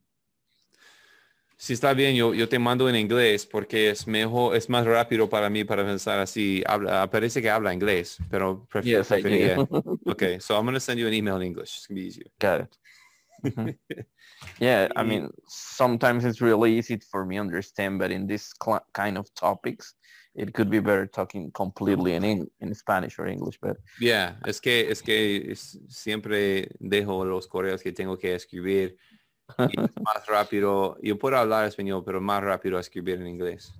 si 1.60 1.74
está 1.74 1.92
bien, 1.92 2.16
yo, 2.16 2.32
yo 2.32 2.48
te 2.48 2.58
mando 2.58 2.88
en 2.88 2.96
inglés 2.96 3.44
porque 3.44 3.90
es 3.90 4.06
mejor, 4.06 4.56
es 4.56 4.70
más 4.70 4.86
rápido 4.86 5.28
para 5.28 5.50
mí 5.50 5.62
para 5.62 5.84
pensar 5.84 6.18
así. 6.18 6.62
Habla, 6.66 7.10
parece 7.10 7.42
que 7.42 7.50
habla 7.50 7.74
inglés, 7.74 8.16
pero 8.30 8.66
prefiero. 8.66 9.02
Yes, 9.02 9.10
okay, 10.06 10.40
so 10.40 10.56
I'm 10.56 10.64
going 10.64 10.72
to 10.72 10.80
send 10.80 10.98
you 10.98 11.06
an 11.06 11.12
email 11.12 11.36
in 11.36 11.42
English. 11.42 11.76
It's 11.76 11.86
going 11.86 11.96
to 11.96 12.00
be 12.00 12.06
easier. 12.06 12.30
Got 12.38 12.62
it. 12.62 13.76
yeah, 14.58 14.88
I 14.96 15.02
mean, 15.02 15.28
sometimes 15.48 16.24
it's 16.24 16.40
really 16.40 16.78
easy 16.78 16.98
for 17.10 17.26
me 17.26 17.38
understand, 17.38 17.98
but 17.98 18.10
in 18.10 18.26
this 18.26 18.54
kind 18.94 19.18
of 19.18 19.28
topics, 19.34 19.94
it 20.34 20.54
could 20.54 20.70
be 20.70 20.80
better 20.80 21.06
talking 21.06 21.50
completely 21.52 22.14
in 22.14 22.48
in 22.60 22.74
Spanish 22.74 23.18
or 23.18 23.26
English, 23.26 23.58
but 23.60 23.76
yeah, 24.00 24.36
es 24.46 24.60
que 24.60 24.88
es 24.88 25.02
que 25.02 25.54
siempre 25.90 26.70
dejo 26.80 27.26
los 27.26 27.46
correos 27.48 27.82
que 27.82 27.92
tengo 27.92 28.16
que 28.16 28.34
escribir 28.34 28.96
más 30.02 30.26
rápido. 30.26 30.96
Yo 31.02 31.18
puedo 31.18 31.36
hablar 31.36 31.66
español, 31.66 32.02
pero 32.04 32.20
más 32.20 32.42
rápido 32.42 32.78
escribir 32.78 33.20
en 33.20 33.26
inglés. 33.26 33.72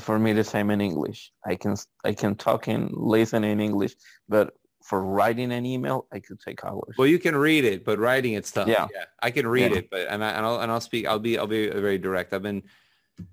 For 0.00 0.18
me, 0.18 0.32
the 0.32 0.44
same 0.44 0.70
in 0.70 0.80
English. 0.80 1.32
I 1.44 1.56
can 1.56 1.74
I 2.04 2.14
can 2.14 2.36
talk 2.36 2.68
and 2.68 2.90
listen 2.92 3.44
in 3.44 3.60
English, 3.60 3.96
but 4.28 4.54
for 4.84 5.02
writing 5.02 5.52
an 5.52 5.64
email, 5.66 6.06
I 6.12 6.20
could 6.20 6.40
take 6.40 6.64
hours. 6.64 6.94
Well, 6.96 7.08
you 7.08 7.18
can 7.18 7.36
read 7.36 7.64
it, 7.64 7.84
but 7.84 7.98
writing 7.98 8.34
it's 8.34 8.52
tough. 8.52 8.68
Yeah, 8.68 8.86
I 9.22 9.30
can 9.30 9.46
read 9.46 9.72
it, 9.72 9.90
but 9.90 10.06
and, 10.08 10.22
I, 10.22 10.30
and 10.30 10.46
I'll 10.46 10.60
and 10.60 10.70
I'll 10.70 10.80
speak. 10.80 11.06
I'll 11.06 11.18
be 11.18 11.38
I'll 11.38 11.46
be 11.46 11.68
very 11.68 11.98
direct. 11.98 12.32
I've 12.32 12.42
been 12.42 12.62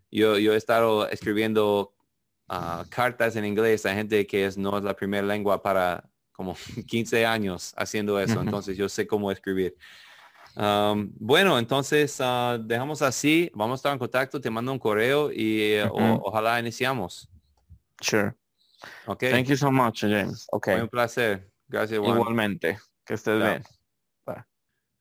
yo 0.09 0.35
yo 0.35 0.51
he 0.51 0.57
estado 0.57 1.07
escribiendo 1.09 1.91
uh, 2.49 2.83
cartas 2.89 3.35
en 3.35 3.45
inglés 3.45 3.85
a 3.85 3.93
gente 3.93 4.25
que 4.25 4.45
es 4.45 4.57
no 4.57 4.77
es 4.77 4.83
la 4.83 4.93
primera 4.93 5.25
lengua 5.25 5.61
para 5.61 6.03
como 6.31 6.55
15 6.87 7.25
años 7.25 7.73
haciendo 7.77 8.19
eso. 8.19 8.41
Entonces 8.41 8.77
yo 8.77 8.87
sé 8.89 9.05
cómo 9.05 9.31
escribir 9.31 9.75
bueno, 10.55 11.57
entonces 11.57 12.19
uh, 12.19 12.57
dejamos 12.61 13.01
así. 13.01 13.51
Vamos 13.53 13.75
a 13.75 13.79
estar 13.79 13.93
en 13.93 13.99
contacto. 13.99 14.39
Te 14.39 14.49
mando 14.49 14.71
un 14.71 14.79
correo 14.79 15.31
y 15.31 15.79
uh, 15.81 15.87
o, 15.87 16.27
ojalá 16.27 16.59
iniciamos. 16.59 17.29
Sure. 17.99 18.33
Okay. 19.05 19.31
Thank 19.31 19.47
you 19.47 19.57
so 19.57 19.71
much, 19.71 20.01
James. 20.01 20.47
Okay. 20.51 20.79
un 20.79 20.89
placer. 20.89 21.49
Gracias. 21.67 21.97
Igualmente. 21.97 22.79
Que 23.05 23.13
estés 23.13 23.41
bien. 23.41 23.63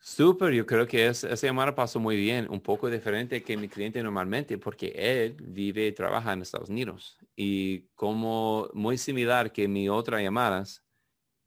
Súper, 0.02 0.54
yo 0.54 0.64
creo 0.64 0.86
que 0.86 1.06
esa 1.06 1.34
llamada 1.34 1.74
pasó 1.74 2.00
muy 2.00 2.16
bien, 2.16 2.46
un 2.48 2.62
poco 2.62 2.88
diferente 2.88 3.42
que 3.42 3.54
mi 3.58 3.68
cliente 3.68 4.02
normalmente, 4.02 4.56
porque 4.56 4.94
él 4.96 5.36
vive 5.38 5.88
y 5.88 5.92
trabaja 5.92 6.32
en 6.32 6.40
Estados 6.40 6.70
Unidos. 6.70 7.18
Y 7.36 7.82
como 7.94 8.70
muy 8.72 8.96
similar 8.96 9.52
que 9.52 9.68
mi 9.68 9.90
otra 9.90 10.22
llamadas, 10.22 10.82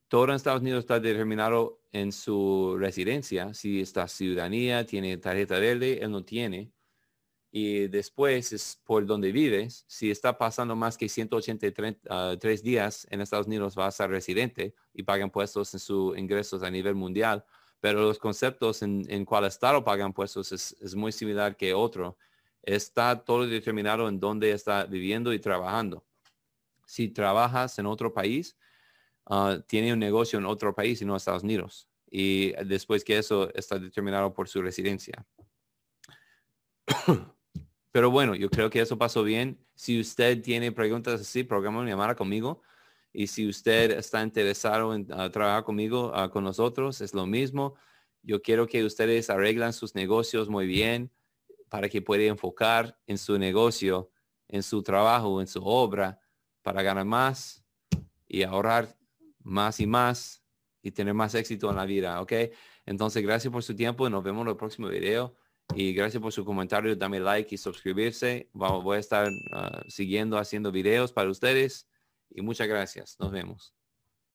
todo 0.08 0.26
en 0.26 0.36
Estados 0.36 0.62
Unidos 0.62 0.82
está 0.82 1.00
determinado 1.00 1.82
en 1.93 2.12
su 2.12 2.75
residencia. 2.77 3.53
Si 3.53 3.79
está 3.79 4.08
ciudadanía, 4.08 4.86
tiene 4.86 5.15
tarjeta 5.17 5.60
verde, 5.60 5.99
él 6.03 6.12
no 6.12 6.25
tiene. 6.25 6.73
Y 7.51 7.88
después 7.88 8.51
es 8.51 8.82
por 8.84 9.06
donde 9.06 9.32
vives. 9.32 9.86
Si 9.88 10.10
está 10.10 10.38
pasando 10.38 10.75
más 10.75 10.97
que 10.97 11.08
183 11.08 11.99
ah, 12.10 12.36
días 12.63 13.08
en 13.12 13.21
Estados 13.21 13.45
Unidos, 13.45 13.77
va 13.77 13.86
a 13.86 13.91
ser 13.91 14.10
residente 14.10 14.73
y 14.91 15.03
paga 15.03 15.23
impuestos 15.23 15.71
en 15.75 15.79
sus 15.79 16.17
ingresos 16.17 16.63
a 16.63 16.71
nivel 16.71 16.95
mundial. 16.95 17.45
Pero 17.79 18.01
los 18.01 18.17
conceptos 18.17 18.82
en, 18.82 19.06
en 19.08 19.23
cuál 19.23 19.45
estado 19.45 19.84
pagan 19.84 20.08
impuestos 20.08 20.51
es, 20.51 20.75
es 20.82 20.95
muy 20.95 21.12
similar 21.12 21.56
que 21.56 21.75
otro. 21.75 22.17
Está 22.63 23.23
todo 23.23 23.45
determinado 23.45 24.10
en 24.10 24.19
dónde 24.19 24.51
está 24.51 24.86
viviendo 24.86 25.32
y 25.32 25.38
trabajando. 25.39 26.03
Si 26.88 27.10
trabajas 27.10 27.77
en 27.77 27.86
otro 27.86 28.12
país, 28.12 28.58
Ah, 29.26 29.60
tiene 29.68 29.94
un 29.94 30.00
negocio 30.00 30.40
en 30.40 30.46
otro 30.46 30.76
país 30.76 31.02
y 31.02 31.06
no 31.06 31.16
Estados 31.16 31.44
Unidos. 31.44 31.88
Y 32.10 32.52
después 32.66 33.04
que 33.04 33.18
eso 33.18 33.54
está 33.56 33.80
determinado 33.80 34.34
por 34.34 34.48
su 34.48 34.62
residencia. 34.62 35.26
Pero 37.92 38.12
bueno, 38.12 38.36
yo 38.36 38.50
creo 38.50 38.70
que 38.70 38.82
eso 38.82 38.98
pasó 38.98 39.24
bien. 39.24 39.60
Si 39.76 40.00
usted 40.00 40.42
tiene 40.42 40.72
preguntas 40.72 41.22
así, 41.22 41.44
programa 41.44 41.80
una 41.80 41.90
llamada 41.90 42.16
conmigo. 42.16 42.62
Y 43.14 43.28
si 43.28 43.48
usted 43.48 43.92
está 43.92 44.24
interesado 44.24 44.96
en 44.96 45.08
ah, 45.12 45.30
trabajar 45.30 45.64
conmigo, 45.64 46.12
ah, 46.14 46.30
con 46.30 46.44
nosotros, 46.44 47.00
es 47.02 47.14
lo 47.14 47.26
mismo. 47.26 47.76
Yo 48.24 48.42
quiero 48.42 48.68
que 48.68 48.84
ustedes 48.84 49.30
arreglan 49.30 49.74
sus 49.74 49.96
negocios 49.96 50.50
muy 50.50 50.66
bien 50.66 51.12
para 51.70 51.90
que 51.90 52.02
puedan 52.02 52.28
enfocar 52.28 53.00
en 53.06 53.18
su 53.18 53.38
negocio, 53.38 54.12
en 54.48 54.64
su 54.64 54.82
trabajo, 54.82 55.42
en 55.42 55.48
su 55.48 55.64
obra, 55.64 56.20
para 56.64 56.82
ganar 56.82 57.06
más 57.06 57.64
y 58.28 58.44
ahorrar 58.44 58.98
más 59.43 59.79
y 59.79 59.88
más 59.88 60.43
y 60.82 60.91
tener 60.91 61.13
más 61.13 61.36
éxito 61.36 61.69
en 61.69 61.77
la 61.77 61.86
vida, 61.86 62.21
¿ok? 62.21 62.34
Entonces, 62.86 63.23
gracias 63.23 63.51
por 63.51 63.63
su 63.63 63.75
tiempo. 63.75 64.10
Nos 64.10 64.23
vemos 64.23 64.43
en 64.43 64.49
el 64.49 64.58
próximo 64.58 64.89
video. 64.89 65.36
Y 65.75 65.93
gracias 65.93 66.21
por 66.21 66.34
su 66.34 66.43
comentario. 66.43 66.95
Dame 66.95 67.19
like 67.19 67.56
y 67.56 67.58
suscribirse. 67.58 68.49
Voy 68.53 68.97
a 68.97 68.99
estar 68.99 69.29
ah, 69.53 69.82
siguiendo 69.88 70.38
haciendo 70.38 70.71
videos 70.71 71.13
para 71.13 71.29
ustedes. 71.29 71.88
Y 72.29 72.41
muchas 72.41 72.67
gracias. 72.67 73.17
Nos 73.19 73.32
vemos. 73.32 73.83